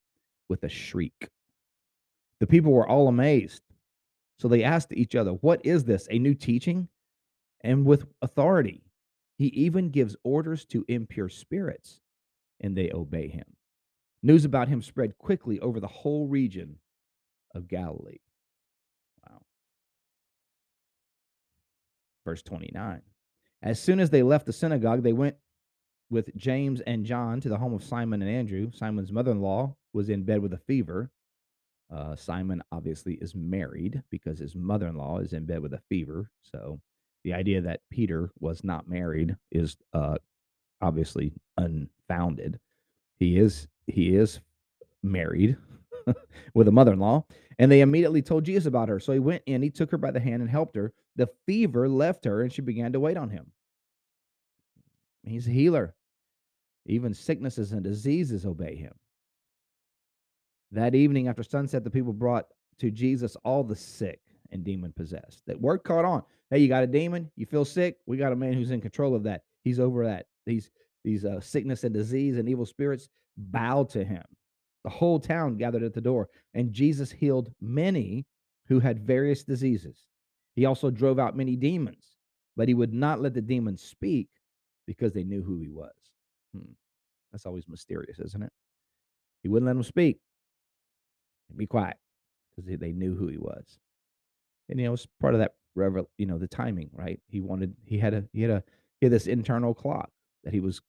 with 0.50 0.64
a 0.64 0.70
shriek. 0.70 1.30
The 2.40 2.48
people 2.48 2.72
were 2.72 2.88
all 2.88 3.08
amazed. 3.08 3.62
So 4.40 4.48
they 4.48 4.64
asked 4.64 4.94
each 4.94 5.16
other, 5.16 5.32
What 5.32 5.66
is 5.66 5.84
this? 5.84 6.08
A 6.12 6.20
new 6.20 6.34
teaching? 6.34 6.88
And 7.62 7.86
with 7.86 8.06
authority. 8.22 8.84
He 9.38 9.48
even 9.48 9.90
gives 9.90 10.16
orders 10.24 10.66
to 10.66 10.84
impure 10.88 11.30
spirits 11.30 12.02
and 12.60 12.76
they 12.76 12.92
obey 12.92 13.28
him. 13.28 13.46
News 14.24 14.46
about 14.46 14.68
him 14.68 14.82
spread 14.82 15.18
quickly 15.18 15.60
over 15.60 15.80
the 15.80 15.88
whole 15.88 16.28
region 16.28 16.78
of 17.54 17.68
Galilee. 17.68 18.18
Wow. 19.24 19.42
Verse 22.26 22.42
29. 22.42 23.02
As 23.62 23.80
soon 23.80 24.00
as 24.00 24.10
they 24.10 24.24
left 24.24 24.46
the 24.46 24.54
synagogue, 24.54 25.04
they 25.04 25.14
went 25.14 25.36
with 26.10 26.36
James 26.36 26.82
and 26.82 27.06
John 27.06 27.42
to 27.42 27.50
the 27.50 27.58
home 27.58 27.74
of 27.74 27.84
Simon 27.84 28.22
and 28.22 28.32
Andrew. 28.32 28.72
Simon's 28.74 29.12
mother 29.12 29.32
in 29.32 29.42
law 29.42 29.76
was 29.94 30.10
in 30.10 30.24
bed 30.24 30.42
with 30.42 30.54
a 30.54 30.58
fever. 30.58 31.10
Uh, 31.94 32.16
Simon 32.16 32.62
obviously 32.72 33.14
is 33.16 33.34
married 33.36 34.02
because 34.10 34.40
his 34.40 34.56
mother 34.56 34.88
in 34.88 34.96
law 34.96 35.20
is 35.20 35.34
in 35.34 35.46
bed 35.46 35.62
with 35.62 35.74
a 35.74 35.82
fever. 35.90 36.30
So 36.42 36.80
the 37.24 37.34
idea 37.34 37.62
that 37.62 37.82
Peter 37.90 38.32
was 38.40 38.64
not 38.64 38.90
married 38.90 39.36
is 39.52 39.78
uh, 39.94 40.18
obviously 40.82 41.34
unfounded. 41.58 42.60
He 43.20 43.38
is 43.38 43.68
he 43.88 44.16
is 44.16 44.40
married 45.02 45.58
with 46.54 46.68
a 46.68 46.72
mother-in-law, 46.72 47.26
and 47.60 47.72
they 47.72 47.82
immediately 47.82 48.22
told 48.22 48.44
Jesus 48.44 48.66
about 48.66 48.90
her. 48.90 49.00
So 49.00 49.14
he 49.14 49.20
went 49.20 49.44
in, 49.46 49.62
he 49.62 49.70
took 49.70 49.92
her 49.92 49.98
by 49.98 50.12
the 50.12 50.20
hand 50.20 50.42
and 50.42 50.50
helped 50.50 50.76
her. 50.76 50.94
The 51.16 51.30
fever 51.46 51.90
left 51.90 52.26
her, 52.26 52.42
and 52.42 52.52
she 52.52 52.62
began 52.62 52.94
to 52.94 53.00
wait 53.00 53.18
on 53.18 53.30
him. 53.30 53.52
He's 55.30 55.48
a 55.48 55.52
healer. 55.52 55.96
Even 56.86 57.14
sicknesses 57.14 57.74
and 57.74 57.84
diseases 57.84 58.46
obey 58.46 58.76
him. 58.76 58.94
That 60.72 60.96
evening 60.96 61.28
after 61.28 61.44
sunset, 61.44 61.84
the 61.84 61.90
people 61.90 62.14
brought 62.14 62.46
to 62.80 62.92
Jesus 62.92 63.36
all 63.44 63.64
the 63.64 63.76
sick 63.76 64.20
and 64.52 64.64
demon 64.64 64.94
possessed. 64.96 65.42
That 65.48 65.60
word 65.60 65.80
caught 65.80 66.06
on. 66.06 66.24
Hey, 66.50 66.60
you 66.60 66.68
got 66.68 66.84
a 66.84 66.88
demon? 66.88 67.30
You 67.36 67.46
feel 67.46 67.66
sick? 67.66 67.98
We 68.06 68.18
got 68.18 68.32
a 68.32 68.38
man 68.38 68.54
who's 68.54 68.72
in 68.72 68.82
control 68.82 69.16
of 69.16 69.24
that. 69.24 69.44
He's 69.64 69.80
over 69.80 70.06
that. 70.06 70.28
These 70.46 70.70
these 71.04 71.24
uh, 71.24 71.40
sickness 71.40 71.84
and 71.84 71.94
disease 71.94 72.38
and 72.38 72.50
evil 72.50 72.66
spirits 72.66 73.08
bowed 73.38 73.90
to 73.92 74.04
him. 74.04 74.24
The 74.84 74.90
whole 74.90 75.20
town 75.20 75.58
gathered 75.58 75.84
at 75.84 75.94
the 75.94 76.02
door, 76.02 76.30
and 76.54 76.74
Jesus 76.74 77.12
healed 77.12 77.54
many 77.62 78.26
who 78.68 78.80
had 78.80 79.06
various 79.06 79.44
diseases. 79.44 80.08
He 80.56 80.66
also 80.66 80.90
drove 80.90 81.20
out 81.20 81.38
many 81.38 81.56
demons, 81.56 82.18
but 82.56 82.68
he 82.68 82.74
would 82.74 82.94
not 82.94 83.22
let 83.22 83.34
the 83.34 83.42
demons 83.42 83.82
speak 83.82 84.30
because 84.88 85.14
they 85.14 85.24
knew 85.24 85.44
who 85.44 85.60
he 85.60 85.70
was. 85.70 85.94
Hmm. 86.56 86.72
That's 87.32 87.46
always 87.46 87.68
mysterious, 87.68 88.20
isn't 88.20 88.42
it? 88.42 88.52
He 89.44 89.50
wouldn't 89.50 89.68
let 89.68 89.74
them 89.74 89.84
speak. 89.84 90.20
Be 91.56 91.68
quiet 91.68 91.98
because 92.56 92.80
they 92.80 92.92
knew 92.92 93.16
who 93.16 93.28
he 93.28 93.38
was. 93.38 93.80
And 94.70 94.80
you 94.80 94.88
know, 94.88 94.94
it's 94.94 95.08
part 95.22 95.34
of 95.34 95.40
that 95.40 95.54
you 96.18 96.26
know, 96.26 96.38
the 96.38 96.48
timing, 96.48 96.90
right? 96.92 97.20
He 97.28 97.40
wanted 97.40 97.76
he 97.86 98.00
had 98.00 98.14
a 98.14 98.24
he 98.34 98.42
had 98.42 98.52
a 98.52 98.64
he 99.00 99.06
had 99.06 99.14
this 99.14 99.28
internal 99.28 99.74
clock 99.74 100.10
that 100.44 100.54
he 100.54 100.60
was 100.60 100.82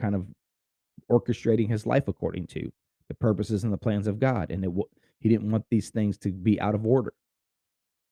kind 0.00 0.14
of 0.14 0.26
orchestrating 1.10 1.68
his 1.68 1.86
life 1.86 2.08
according 2.08 2.46
to 2.48 2.72
the 3.08 3.14
purposes 3.14 3.64
and 3.64 3.72
the 3.72 3.78
plans 3.78 4.06
of 4.06 4.18
God. 4.18 4.50
And 4.50 4.64
it, 4.64 4.70
he 5.20 5.28
didn't 5.28 5.50
want 5.50 5.64
these 5.70 5.90
things 5.90 6.18
to 6.18 6.32
be 6.32 6.60
out 6.60 6.74
of 6.74 6.86
order. 6.86 7.12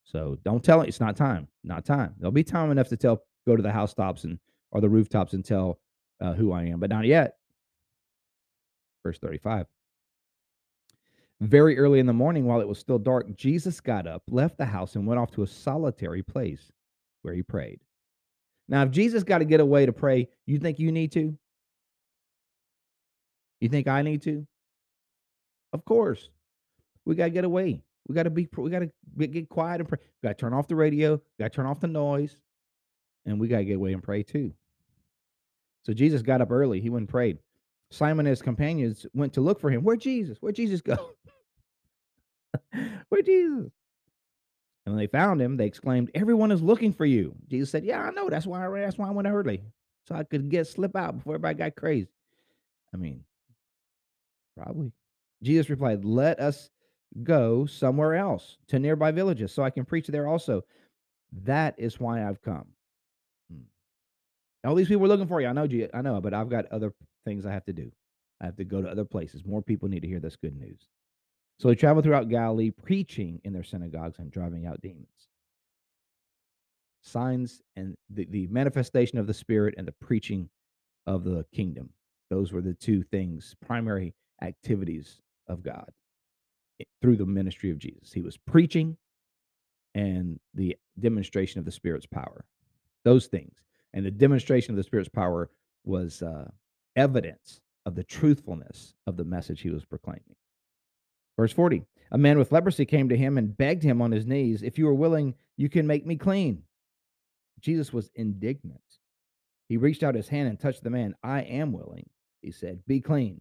So 0.05 0.39
don't 0.45 0.63
tell 0.63 0.81
it 0.81 0.89
it's 0.89 1.01
not 1.01 1.17
time. 1.17 1.49
Not 1.65 1.85
time. 1.85 2.15
There'll 2.19 2.33
be 2.33 2.45
time 2.45 2.71
enough 2.71 2.89
to 2.89 2.97
tell, 2.97 3.25
go 3.47 3.57
to 3.57 3.63
the 3.63 3.73
housetops 3.73 4.25
and 4.25 4.39
or 4.72 4.80
the 4.80 4.88
rooftops 4.88 5.33
and 5.33 5.44
tell 5.44 5.78
uh, 6.20 6.33
who 6.35 6.52
I 6.52 6.64
am, 6.64 6.80
but 6.80 6.90
not 6.90 7.04
yet. 7.04 7.37
Verse 9.04 9.18
35. 9.18 9.66
Very 11.40 11.78
early 11.78 12.00
in 12.00 12.06
the 12.06 12.12
morning, 12.12 12.44
while 12.44 12.61
it 12.61 12.68
was 12.68 12.78
still 12.78 12.98
dark, 12.98 13.35
Jesus 13.35 13.80
got 13.80 14.06
up, 14.06 14.22
left 14.28 14.59
the 14.59 14.66
house, 14.66 14.94
and 14.94 15.06
went 15.06 15.18
off 15.18 15.30
to 15.33 15.42
a 15.42 15.46
solitary 15.46 16.22
place 16.22 16.70
where 17.22 17.33
he 17.33 17.42
prayed. 17.42 17.80
Now, 18.68 18.83
if 18.83 18.90
Jesus 18.90 19.24
got 19.24 19.38
to 19.38 19.46
get 19.46 19.61
away 19.61 19.87
to 19.87 19.92
pray, 19.92 20.28
you 20.46 20.59
think 20.59 20.78
you 20.78 20.92
need 20.92 21.12
to? 21.12 21.37
You 23.61 23.68
think 23.68 23.88
I 23.88 24.02
need 24.02 24.22
to? 24.22 24.46
Of 25.72 25.85
course. 25.85 26.28
We 27.06 27.14
got 27.14 27.24
to 27.24 27.30
get 27.30 27.44
away. 27.44 27.83
We 28.06 28.14
got 28.14 28.24
to 28.24 28.30
be, 28.30 28.48
we 28.56 28.70
got 28.70 28.80
to 28.80 29.26
get 29.26 29.48
quiet 29.48 29.80
and 29.80 29.88
pray. 29.88 29.98
We 30.22 30.28
got 30.28 30.37
to 30.37 30.40
turn 30.40 30.52
off 30.52 30.68
the 30.68 30.76
radio, 30.76 31.20
got 31.38 31.52
to 31.52 31.56
turn 31.56 31.66
off 31.66 31.80
the 31.80 31.87
noise, 31.87 32.37
and 33.24 33.40
we 33.40 33.48
got 33.48 33.59
to 33.59 33.64
get 33.64 33.76
away 33.76 33.92
and 33.92 34.02
pray 34.02 34.22
too. 34.22 34.52
So 35.85 35.93
Jesus 35.93 36.23
got 36.23 36.40
up 36.40 36.51
early. 36.51 36.81
He 36.81 36.90
went 36.90 37.03
and 37.03 37.09
prayed. 37.09 37.38
Simon 37.90 38.27
and 38.27 38.31
his 38.31 38.43
companions 38.43 39.07
went 39.14 39.33
to 39.35 39.40
look 39.40 39.61
for 39.61 39.71
him. 39.71 39.83
Where 39.83 39.97
Jesus? 39.97 40.38
Where 40.40 40.53
Jesus 40.53 40.81
go? 40.81 40.97
Where 43.09 43.23
Jesus? 43.23 43.71
And 44.87 44.95
when 44.95 44.97
they 44.97 45.07
found 45.07 45.40
him, 45.43 45.57
they 45.57 45.66
exclaimed, 45.66 46.11
"Everyone 46.14 46.53
is 46.53 46.62
looking 46.62 46.93
for 46.93 47.05
you." 47.05 47.35
Jesus 47.49 47.71
said, 47.71 47.85
"Yeah, 47.85 48.01
I 48.01 48.11
know. 48.11 48.31
That's 48.31 48.47
why 48.47 48.66
I 48.66 48.81
that's 48.81 48.99
why 48.99 49.09
I 49.09 49.11
went 49.11 49.29
early, 49.29 49.62
so 50.07 50.14
I 50.14 50.25
could 50.25 50.49
get 50.49 50.66
slip 50.66 50.97
out 50.97 51.19
before 51.19 51.35
everybody 51.35 51.59
got 51.59 51.77
crazy." 51.77 52.09
I 52.95 52.97
mean, 52.97 53.25
probably. 54.57 54.93
Jesus 55.43 55.71
replied, 55.71 56.05
Let 56.05 56.40
us 56.40 56.71
go 57.23 57.66
somewhere 57.66 58.14
else 58.14 58.59
to 58.69 58.79
nearby 58.79 59.11
villages 59.11 59.53
so 59.53 59.62
I 59.62 59.71
can 59.71 59.85
preach 59.85 60.07
there 60.07 60.29
also. 60.29 60.62
That 61.45 61.75
is 61.79 62.01
why 62.01 62.29
I've 62.29 62.43
come. 62.43 62.66
All 64.64 64.75
these 64.75 64.88
people 64.88 65.05
are 65.05 65.09
looking 65.09 65.27
for 65.27 65.40
you. 65.40 65.49
I 65.49 65.53
know, 65.53 65.66
G- 65.66 65.88
I 65.92 66.03
know, 66.03 66.20
but 66.20 66.35
I've 66.35 66.51
got 66.51 66.66
other 66.66 66.92
things 67.25 67.46
I 67.46 67.53
have 67.53 67.64
to 67.64 67.73
do. 67.73 67.90
I 68.40 68.46
have 68.46 68.57
to 68.57 68.64
go 68.64 68.83
to 68.83 68.88
other 68.88 69.05
places. 69.05 69.44
More 69.44 69.62
people 69.62 69.88
need 69.88 70.01
to 70.01 70.09
hear 70.09 70.20
this 70.20 70.37
good 70.37 70.57
news. 70.59 70.88
So 71.59 71.68
he 71.68 71.77
traveled 71.77 72.05
throughout 72.05 72.29
Galilee, 72.29 72.70
preaching 72.70 73.40
in 73.44 73.53
their 73.53 73.64
synagogues 73.64 74.18
and 74.18 74.31
driving 74.31 74.66
out 74.66 74.81
demons. 74.81 75.29
Signs 77.03 77.62
and 77.77 77.96
the, 78.11 78.27
the 78.27 78.46
manifestation 78.49 79.18
of 79.18 79.27
the 79.27 79.35
Spirit 79.35 79.75
and 79.77 79.87
the 79.87 79.92
preaching 79.92 80.49
of 81.07 81.25
the 81.25 81.44
kingdom. 81.55 81.90
Those 82.31 82.53
were 82.53 82.61
the 82.61 82.75
two 82.75 83.03
things, 83.03 83.55
primary 83.66 84.14
activities 84.42 85.20
of 85.49 85.62
God 85.62 85.90
through 87.03 87.16
the 87.16 87.27
ministry 87.27 87.70
of 87.70 87.79
Jesus. 87.79 88.12
He 88.12 88.23
was 88.23 88.37
preaching 88.37 88.96
and 89.94 90.38
the 90.55 90.77
demonstration 90.99 91.59
of 91.59 91.64
the 91.64 91.73
Spirit's 91.73 92.07
power. 92.07 92.44
Those 93.05 93.27
things. 93.27 93.55
And 93.92 94.07
the 94.07 94.11
demonstration 94.11 94.72
of 94.72 94.76
the 94.76 94.85
Spirit's 94.85 95.09
power 95.09 95.50
was 95.85 96.22
uh, 96.22 96.50
evidence 96.96 97.61
of 97.87 97.94
the 97.94 98.05
truthfulness 98.05 98.94
of 99.07 99.16
the 99.16 99.24
message 99.24 99.62
he 99.62 99.70
was 99.70 99.85
proclaiming. 99.85 100.37
Verse 101.37 101.53
40 101.53 101.85
A 102.12 102.18
man 102.18 102.38
with 102.38 102.53
leprosy 102.53 102.85
came 102.85 103.09
to 103.09 103.16
him 103.16 103.38
and 103.38 103.57
begged 103.57 103.83
him 103.83 104.03
on 104.03 104.12
his 104.12 104.26
knees, 104.26 104.62
If 104.62 104.79
you 104.79 104.87
are 104.88 104.94
willing, 104.94 105.35
you 105.57 105.68
can 105.68 105.87
make 105.87 106.07
me 106.07 106.16
clean. 106.16 106.62
Jesus 107.61 107.92
was 107.92 108.11
indignant. 108.14 108.81
He 109.68 109.76
reached 109.76 110.03
out 110.03 110.14
his 110.14 110.29
hand 110.29 110.48
and 110.48 110.59
touched 110.59 110.83
the 110.83 110.90
man. 110.90 111.14
I 111.22 111.42
am 111.42 111.72
willing, 111.72 112.09
he 112.42 112.50
said, 112.50 112.81
Be 112.87 113.00
clean. 113.00 113.40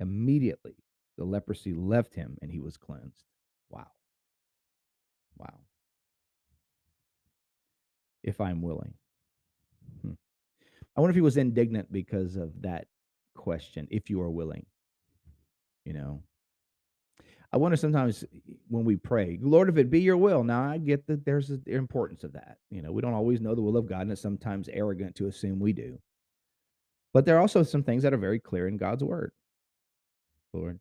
Immediately, 0.00 0.74
the 1.16 1.24
leprosy 1.24 1.72
left 1.72 2.14
him 2.14 2.36
and 2.42 2.50
he 2.50 2.60
was 2.60 2.76
cleansed. 2.76 3.24
Wow. 3.70 3.86
Wow. 5.38 5.60
If 8.22 8.40
I'm 8.40 8.60
willing. 8.60 8.94
I 10.96 11.00
wonder 11.00 11.10
if 11.10 11.16
he 11.16 11.20
was 11.20 11.36
indignant 11.36 11.92
because 11.92 12.36
of 12.36 12.62
that 12.62 12.86
question, 13.34 13.86
if 13.90 14.08
you 14.08 14.20
are 14.20 14.30
willing. 14.30 14.64
You 15.84 15.92
know, 15.92 16.22
I 17.52 17.58
wonder 17.58 17.76
sometimes 17.76 18.24
when 18.68 18.84
we 18.84 18.96
pray, 18.96 19.38
Lord, 19.40 19.68
if 19.68 19.76
it 19.76 19.90
be 19.90 20.00
your 20.00 20.16
will. 20.16 20.42
Now, 20.42 20.68
I 20.68 20.78
get 20.78 21.06
that 21.06 21.24
there's 21.24 21.48
the 21.48 21.60
importance 21.66 22.24
of 22.24 22.32
that. 22.32 22.58
You 22.70 22.82
know, 22.82 22.92
we 22.92 23.02
don't 23.02 23.14
always 23.14 23.40
know 23.40 23.54
the 23.54 23.62
will 23.62 23.76
of 23.76 23.88
God, 23.88 24.02
and 24.02 24.12
it's 24.12 24.20
sometimes 24.20 24.68
arrogant 24.72 25.14
to 25.16 25.26
assume 25.26 25.60
we 25.60 25.72
do. 25.72 25.98
But 27.12 27.24
there 27.24 27.36
are 27.36 27.40
also 27.40 27.62
some 27.62 27.82
things 27.82 28.02
that 28.02 28.12
are 28.12 28.18
very 28.18 28.40
clear 28.40 28.66
in 28.68 28.76
God's 28.76 29.04
word. 29.04 29.32
Lord, 30.52 30.80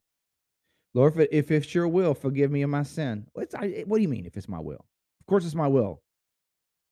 Lord, 0.94 1.14
if, 1.14 1.20
it, 1.20 1.30
if 1.32 1.52
it's 1.52 1.76
your 1.76 1.88
will, 1.88 2.14
forgive 2.14 2.50
me 2.50 2.62
of 2.62 2.70
my 2.70 2.84
sin. 2.84 3.28
I, 3.58 3.84
what 3.86 3.98
do 3.98 4.02
you 4.02 4.10
mean 4.10 4.26
if 4.26 4.38
it's 4.38 4.48
my 4.48 4.60
will? 4.60 4.86
Of 5.20 5.28
course, 5.28 5.46
it's 5.46 5.56
my 5.56 5.68
will. 5.68 6.02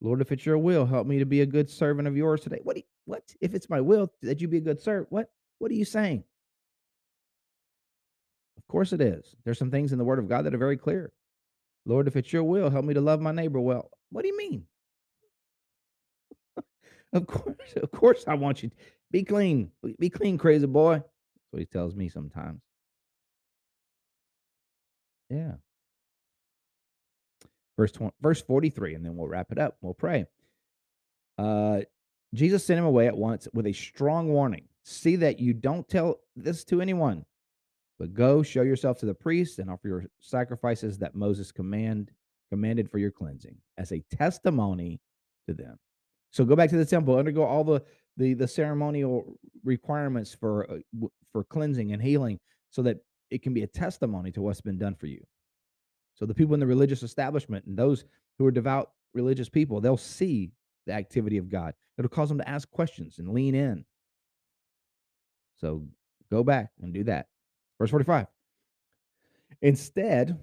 Lord, 0.02 0.22
if 0.22 0.32
it's 0.32 0.46
your 0.46 0.58
will, 0.58 0.86
help 0.86 1.08
me 1.08 1.20
to 1.20 1.26
be 1.26 1.42
a 1.42 1.46
good 1.46 1.70
servant 1.70 2.08
of 2.08 2.18
yours 2.18 2.42
today. 2.42 2.60
What? 2.64 2.76
Do 2.76 2.82
you, 2.82 2.86
what? 3.06 3.24
If 3.42 3.54
it's 3.54 3.70
my 3.70 3.82
will 3.82 4.12
that 4.22 4.42
you 4.42 4.48
be 4.48 4.58
a 4.58 4.62
good 4.62 4.82
servant, 4.82 5.12
what? 5.12 5.30
What 5.60 5.72
are 5.72 5.76
you 5.76 5.86
saying? 5.86 6.24
Of 8.58 8.68
course 8.68 8.94
it 8.94 9.02
is. 9.02 9.36
There's 9.44 9.60
some 9.60 9.72
things 9.72 9.92
in 9.92 9.98
the 9.98 10.04
Word 10.04 10.20
of 10.20 10.30
God 10.30 10.46
that 10.46 10.54
are 10.54 10.60
very 10.60 10.78
clear. 10.78 11.12
Lord, 11.86 12.08
if 12.08 12.16
it's 12.16 12.32
your 12.32 12.44
will, 12.44 12.70
help 12.70 12.86
me 12.86 12.94
to 12.94 13.02
love 13.02 13.20
my 13.22 13.32
neighbor 13.32 13.60
well. 13.60 13.90
What 14.10 14.22
do 14.22 14.30
you 14.30 14.38
mean? 14.38 14.64
of 17.14 17.28
course, 17.28 17.74
of 17.76 17.92
course, 17.92 18.24
I 18.28 18.36
want 18.36 18.64
you 18.64 18.70
to 18.70 18.76
be 19.12 19.24
clean. 19.24 19.72
Be 20.00 20.10
clean, 20.10 20.38
crazy 20.38 20.66
boy. 20.66 20.96
That's 20.96 21.52
what 21.52 21.60
he 21.60 21.66
tells 21.66 21.96
me 21.96 22.10
sometimes. 22.10 22.62
Yeah. 25.30 25.54
Verse 27.78 27.92
20, 27.92 28.14
verse 28.22 28.42
43, 28.42 28.96
and 28.96 29.06
then 29.06 29.16
we'll 29.18 29.28
wrap 29.28 29.52
it 29.52 29.58
up. 29.58 29.78
We'll 29.82 29.96
pray. 29.96 30.26
Uh, 31.38 31.82
Jesus 32.34 32.66
sent 32.66 32.80
him 32.80 32.86
away 32.86 33.08
at 33.08 33.18
once 33.18 33.48
with 33.54 33.68
a 33.68 33.74
strong 33.74 34.30
warning. 34.30 34.68
See 34.84 35.16
that 35.18 35.40
you 35.40 35.54
don't 35.54 35.88
tell 35.88 36.20
this 36.36 36.64
to 36.66 36.82
anyone, 36.82 37.26
but 38.00 38.14
go 38.14 38.44
show 38.44 38.64
yourself 38.64 39.00
to 39.00 39.06
the 39.06 39.14
priests 39.14 39.60
and 39.60 39.70
offer 39.70 39.88
your 39.88 40.06
sacrifices 40.20 40.98
that 40.98 41.16
Moses 41.16 41.52
command 41.52 42.12
commanded 42.52 42.92
for 42.92 42.98
your 42.98 43.12
cleansing 43.12 43.56
as 43.78 43.92
a 43.92 44.04
testimony 44.12 45.00
to 45.48 45.54
them. 45.54 45.78
So 46.32 46.44
go 46.44 46.56
back 46.56 46.70
to 46.72 46.78
the 46.78 46.86
temple, 46.86 47.18
undergo 47.18 47.44
all 47.44 47.64
the 47.64 47.82
the, 48.18 48.34
the 48.34 48.48
ceremonial 48.48 49.40
requirements 49.64 50.36
for 50.36 50.70
uh, 50.70 51.08
for 51.32 51.44
cleansing 51.44 51.94
and 51.94 52.02
healing, 52.02 52.40
so 52.70 52.82
that 52.84 52.98
it 53.32 53.42
can 53.42 53.54
be 53.54 53.64
a 53.64 53.68
testimony 53.68 54.32
to 54.32 54.42
what's 54.42 54.62
been 54.62 54.78
done 54.78 54.96
for 54.96 55.08
you. 55.08 55.24
So 56.16 56.26
the 56.26 56.34
people 56.34 56.54
in 56.54 56.60
the 56.60 56.68
religious 56.68 57.04
establishment 57.04 57.66
and 57.66 57.78
those 57.78 58.06
who 58.38 58.46
are 58.46 58.52
devout 58.52 58.92
religious 59.14 59.50
people, 59.50 59.82
they'll 59.82 59.98
see 59.98 60.52
the 60.86 60.94
activity 60.94 61.38
of 61.38 61.50
God. 61.50 61.74
It'll 61.98 62.10
cause 62.10 62.30
them 62.30 62.40
to 62.40 62.50
ask 62.50 62.70
questions 62.72 63.20
and 63.20 63.34
lean 63.34 63.56
in. 63.56 63.86
So 65.58 65.84
go 66.32 66.44
back 66.44 66.72
and 66.82 66.94
do 66.94 67.04
that. 67.06 67.28
Verse 67.80 67.92
45. 67.92 68.28
Instead, 69.62 70.38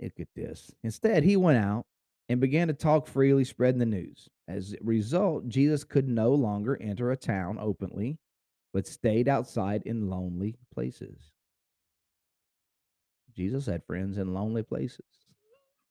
look 0.00 0.20
at 0.20 0.28
this. 0.34 0.72
Instead, 0.82 1.24
he 1.24 1.36
went 1.36 1.58
out 1.58 1.86
and 2.28 2.40
began 2.40 2.68
to 2.68 2.74
talk 2.74 3.06
freely, 3.06 3.44
spreading 3.44 3.78
the 3.78 3.86
news. 3.86 4.28
As 4.48 4.74
a 4.74 4.84
result, 4.84 5.48
Jesus 5.48 5.84
could 5.84 6.08
no 6.08 6.34
longer 6.34 6.76
enter 6.80 7.10
a 7.10 7.16
town 7.16 7.58
openly, 7.60 8.18
but 8.72 8.86
stayed 8.86 9.28
outside 9.28 9.82
in 9.86 10.10
lonely 10.10 10.56
places. 10.74 11.32
Jesus 13.34 13.66
had 13.66 13.84
friends 13.84 14.18
in 14.18 14.34
lonely 14.34 14.62
places. 14.62 15.04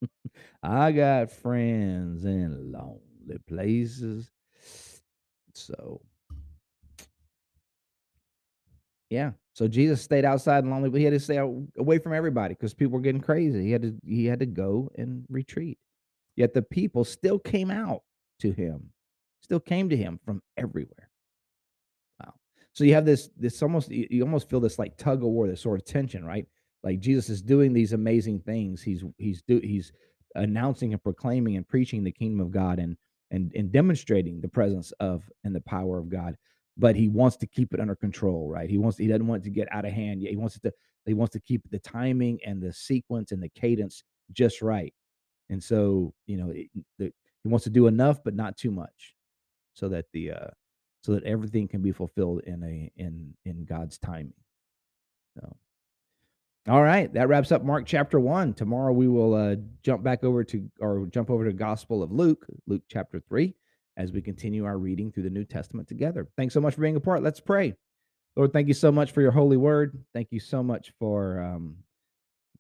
I 0.64 0.92
got 0.92 1.32
friends 1.32 2.26
in 2.26 2.72
lonely 2.72 3.15
places. 3.48 4.32
So, 5.54 6.02
yeah. 9.10 9.32
So 9.54 9.68
Jesus 9.70 10.02
stayed 10.02 10.26
outside 10.26 10.64
and 10.64 10.72
lonely, 10.72 10.90
but 10.90 11.00
he 11.00 11.06
had 11.06 11.14
to 11.14 11.20
stay 11.20 11.38
away 11.38 11.98
from 12.00 12.14
everybody 12.14 12.54
because 12.54 12.74
people 12.74 12.94
were 12.94 13.02
getting 13.02 13.22
crazy. 13.22 13.64
He 13.64 13.72
had 13.72 13.84
to 13.84 13.96
he 14.06 14.26
had 14.26 14.40
to 14.40 14.46
go 14.46 14.92
and 14.96 15.26
retreat. 15.30 15.78
Yet 16.36 16.54
the 16.54 16.62
people 16.62 17.06
still 17.06 17.40
came 17.40 17.72
out 17.72 18.02
to 18.40 18.52
him, 18.52 18.90
still 19.42 19.62
came 19.62 19.90
to 19.90 19.96
him 19.96 20.20
from 20.26 20.42
everywhere. 20.58 21.10
Wow. 22.20 22.34
So 22.74 22.84
you 22.84 22.94
have 22.96 23.06
this 23.06 23.30
this 23.38 23.62
almost 23.64 23.90
you, 23.90 24.08
you 24.10 24.24
almost 24.24 24.50
feel 24.50 24.60
this 24.60 24.78
like 24.78 24.98
tug 24.98 25.24
of 25.24 25.30
war, 25.30 25.48
this 25.48 25.62
sort 25.62 25.80
of 25.80 25.86
tension, 25.86 26.26
right? 26.26 26.46
Like 26.84 27.00
Jesus 27.00 27.30
is 27.30 27.42
doing 27.42 27.72
these 27.72 27.94
amazing 27.94 28.42
things. 28.42 28.82
He's 28.82 29.06
he's 29.18 29.42
do 29.42 29.62
he's 29.64 29.94
announcing 30.36 30.92
and 30.92 31.02
proclaiming 31.02 31.56
and 31.56 31.66
preaching 31.66 32.04
the 32.04 32.12
kingdom 32.12 32.42
of 32.42 32.52
God 32.52 32.80
and 32.80 32.98
and 33.32 33.52
and 33.56 33.72
demonstrating 33.72 34.42
the 34.42 34.48
presence 34.48 34.92
of 35.00 35.24
and 35.44 35.56
the 35.56 35.62
power 35.62 35.98
of 35.98 36.10
God. 36.10 36.36
But 36.78 36.96
he 36.96 37.08
wants 37.08 37.38
to 37.38 37.48
keep 37.48 37.74
it 37.74 37.80
under 37.80 37.96
control, 37.96 38.50
right? 38.50 38.70
He 38.70 38.78
wants 38.78 38.98
he 38.98 39.08
doesn't 39.08 39.28
want 39.28 39.44
it 39.44 39.46
to 39.46 39.52
get 39.52 39.72
out 39.72 39.86
of 39.86 39.94
hand. 39.94 40.22
He 40.22 40.36
wants 40.36 40.56
it 40.56 40.64
to 40.64 40.74
he 41.06 41.14
wants 41.14 41.34
to 41.34 41.40
keep 41.40 41.62
the 41.70 41.80
timing 41.80 42.40
and 42.46 42.62
the 42.62 42.74
sequence 42.74 43.32
and 43.32 43.42
the 43.42 43.50
cadence 43.50 44.04
just 44.32 44.62
right. 44.62 44.94
And 45.50 45.64
so, 45.64 46.14
you 46.26 46.38
know, 46.38 46.50
it, 46.50 46.68
the, 46.98 47.12
he 47.44 47.50
wants 47.50 47.64
to 47.66 47.70
do 47.70 47.88
enough, 47.88 48.24
but 48.24 48.34
not 48.34 48.58
too 48.58 48.72
much, 48.72 49.16
so 49.74 49.88
that 49.90 50.06
the 50.14 50.32
uh, 50.32 50.48
so 51.04 51.14
that 51.14 51.24
everything 51.24 51.68
can 51.68 51.84
be 51.84 51.92
fulfilled 51.92 52.42
in 52.46 52.64
a 52.64 52.92
in 52.98 53.36
in 53.46 53.66
God's 53.66 54.00
timing. 54.00 54.34
So, 55.38 55.56
all 56.68 56.82
right, 56.82 57.14
that 57.14 57.28
wraps 57.28 57.52
up 57.52 57.64
Mark 57.64 57.86
chapter 57.86 58.20
one. 58.20 58.54
Tomorrow 58.54 58.94
we 58.94 59.08
will 59.08 59.36
uh, 59.36 59.56
jump 59.84 60.04
back 60.04 60.24
over 60.24 60.44
to 60.46 60.70
or 60.80 61.06
jump 61.08 61.30
over 61.30 61.46
to 61.46 61.54
Gospel 61.54 62.02
of 62.02 62.12
Luke, 62.12 62.46
Luke 62.66 62.84
chapter 62.90 63.20
three, 63.20 63.54
as 63.98 64.12
we 64.12 64.22
continue 64.22 64.66
our 64.66 64.78
reading 64.78 65.12
through 65.12 65.24
the 65.24 65.30
New 65.30 65.46
Testament 65.46 65.88
together. 65.88 66.28
Thanks 66.38 66.54
so 66.54 66.62
much 66.62 66.74
for 66.74 66.82
being 66.82 66.96
a 66.96 67.00
part. 67.00 67.22
Let's 67.22 67.40
pray. 67.40 67.76
Lord, 68.36 68.52
thank 68.52 68.68
you 68.68 68.74
so 68.74 68.92
much 68.92 69.12
for 69.12 69.22
your 69.22 69.32
holy 69.32 69.58
word. 69.58 70.04
Thank 70.14 70.32
you 70.32 70.40
so 70.40 70.64
much 70.64 70.92
for 71.00 71.40
um, 71.40 71.78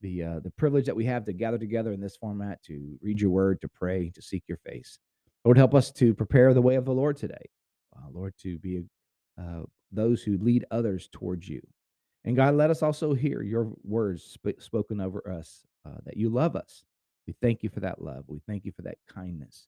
the 0.01 0.23
uh, 0.23 0.39
the 0.39 0.51
privilege 0.51 0.85
that 0.85 0.95
we 0.95 1.05
have 1.05 1.25
to 1.25 1.33
gather 1.33 1.57
together 1.57 1.91
in 1.91 1.99
this 1.99 2.15
format 2.15 2.61
to 2.63 2.97
read 3.01 3.19
your 3.19 3.31
word, 3.31 3.59
to 3.61 3.67
pray, 3.67 4.11
to 4.11 4.21
seek 4.21 4.43
your 4.47 4.59
face. 4.59 4.99
Lord, 5.43 5.57
help 5.57 5.73
us 5.73 5.91
to 5.93 6.13
prepare 6.13 6.53
the 6.53 6.61
way 6.61 6.75
of 6.75 6.85
the 6.85 6.93
Lord 6.93 7.17
today. 7.17 7.49
Uh, 7.95 8.07
Lord, 8.13 8.33
to 8.43 8.59
be 8.59 8.83
uh, 9.39 9.63
those 9.91 10.21
who 10.21 10.37
lead 10.37 10.65
others 10.69 11.09
towards 11.11 11.49
you. 11.49 11.61
And 12.25 12.35
God, 12.35 12.55
let 12.55 12.71
us 12.71 12.81
also 12.81 13.13
hear 13.13 13.41
your 13.43 13.71
words 13.83 14.23
sp- 14.25 14.59
spoken 14.59 14.99
over 14.99 15.29
us 15.29 15.63
uh, 15.85 15.99
that 16.05 16.17
you 16.17 16.29
love 16.29 16.55
us. 16.55 16.83
We 17.27 17.33
thank 17.41 17.63
you 17.63 17.69
for 17.69 17.79
that 17.81 18.01
love. 18.01 18.25
We 18.27 18.41
thank 18.47 18.65
you 18.65 18.71
for 18.71 18.81
that 18.81 18.97
kindness 19.07 19.67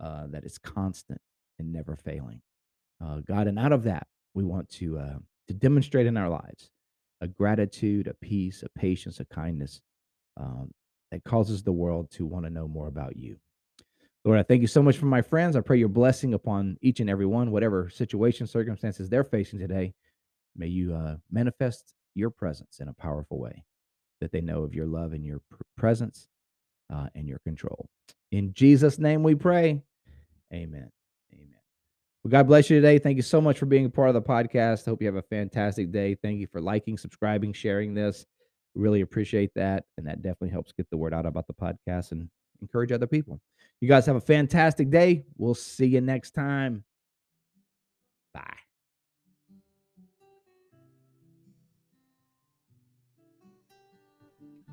uh, 0.00 0.26
that 0.30 0.44
is 0.44 0.58
constant 0.58 1.20
and 1.58 1.72
never 1.72 1.96
failing. 1.96 2.42
Uh, 3.02 3.20
God, 3.20 3.46
and 3.46 3.58
out 3.58 3.72
of 3.72 3.84
that, 3.84 4.08
we 4.34 4.44
want 4.44 4.68
to 4.70 4.98
uh, 4.98 5.18
to 5.48 5.54
demonstrate 5.54 6.06
in 6.06 6.16
our 6.16 6.28
lives 6.28 6.70
a 7.20 7.28
gratitude, 7.28 8.08
a 8.08 8.14
peace, 8.14 8.62
a 8.64 8.68
patience, 8.78 9.20
a 9.20 9.24
kindness 9.24 9.80
um, 10.36 10.72
that 11.12 11.22
causes 11.24 11.62
the 11.62 11.72
world 11.72 12.10
to 12.12 12.26
want 12.26 12.44
to 12.44 12.50
know 12.50 12.66
more 12.66 12.88
about 12.88 13.16
you. 13.16 13.36
Lord, 14.24 14.38
I 14.38 14.42
thank 14.44 14.60
you 14.60 14.68
so 14.68 14.82
much 14.82 14.98
for 14.98 15.06
my 15.06 15.22
friends. 15.22 15.56
I 15.56 15.60
pray 15.60 15.78
your 15.78 15.88
blessing 15.88 16.34
upon 16.34 16.78
each 16.80 17.00
and 17.00 17.10
every 17.10 17.26
one, 17.26 17.50
whatever 17.50 17.90
situation, 17.90 18.46
circumstances 18.46 19.08
they're 19.08 19.24
facing 19.24 19.58
today. 19.58 19.94
May 20.56 20.68
you 20.68 20.94
uh, 20.94 21.16
manifest 21.30 21.94
your 22.14 22.30
presence 22.30 22.78
in 22.80 22.88
a 22.88 22.94
powerful 22.94 23.38
way, 23.38 23.64
that 24.20 24.32
they 24.32 24.40
know 24.40 24.62
of 24.62 24.74
your 24.74 24.86
love 24.86 25.12
and 25.12 25.24
your 25.24 25.40
pr- 25.50 25.62
presence 25.76 26.28
uh, 26.92 27.06
and 27.14 27.26
your 27.26 27.38
control. 27.40 27.88
In 28.30 28.52
Jesus' 28.52 28.98
name 28.98 29.22
we 29.22 29.34
pray. 29.34 29.82
Amen. 30.52 30.90
Amen. 31.32 31.48
Well, 32.22 32.30
God 32.30 32.46
bless 32.46 32.68
you 32.70 32.76
today. 32.80 32.98
Thank 32.98 33.16
you 33.16 33.22
so 33.22 33.40
much 33.40 33.58
for 33.58 33.66
being 33.66 33.86
a 33.86 33.90
part 33.90 34.08
of 34.08 34.14
the 34.14 34.22
podcast. 34.22 34.84
Hope 34.84 35.00
you 35.00 35.06
have 35.06 35.16
a 35.16 35.22
fantastic 35.22 35.90
day. 35.90 36.14
Thank 36.14 36.40
you 36.40 36.46
for 36.46 36.60
liking, 36.60 36.98
subscribing, 36.98 37.52
sharing 37.52 37.94
this. 37.94 38.26
Really 38.74 39.00
appreciate 39.00 39.50
that. 39.54 39.84
And 39.96 40.06
that 40.06 40.22
definitely 40.22 40.50
helps 40.50 40.72
get 40.72 40.88
the 40.90 40.96
word 40.96 41.14
out 41.14 41.26
about 41.26 41.46
the 41.46 41.54
podcast 41.54 42.12
and 42.12 42.28
encourage 42.60 42.92
other 42.92 43.06
people. 43.06 43.40
You 43.80 43.88
guys 43.88 44.06
have 44.06 44.16
a 44.16 44.20
fantastic 44.20 44.90
day. 44.90 45.24
We'll 45.36 45.54
see 45.54 45.86
you 45.86 46.00
next 46.00 46.32
time. 46.32 46.84
Bye. 48.32 48.56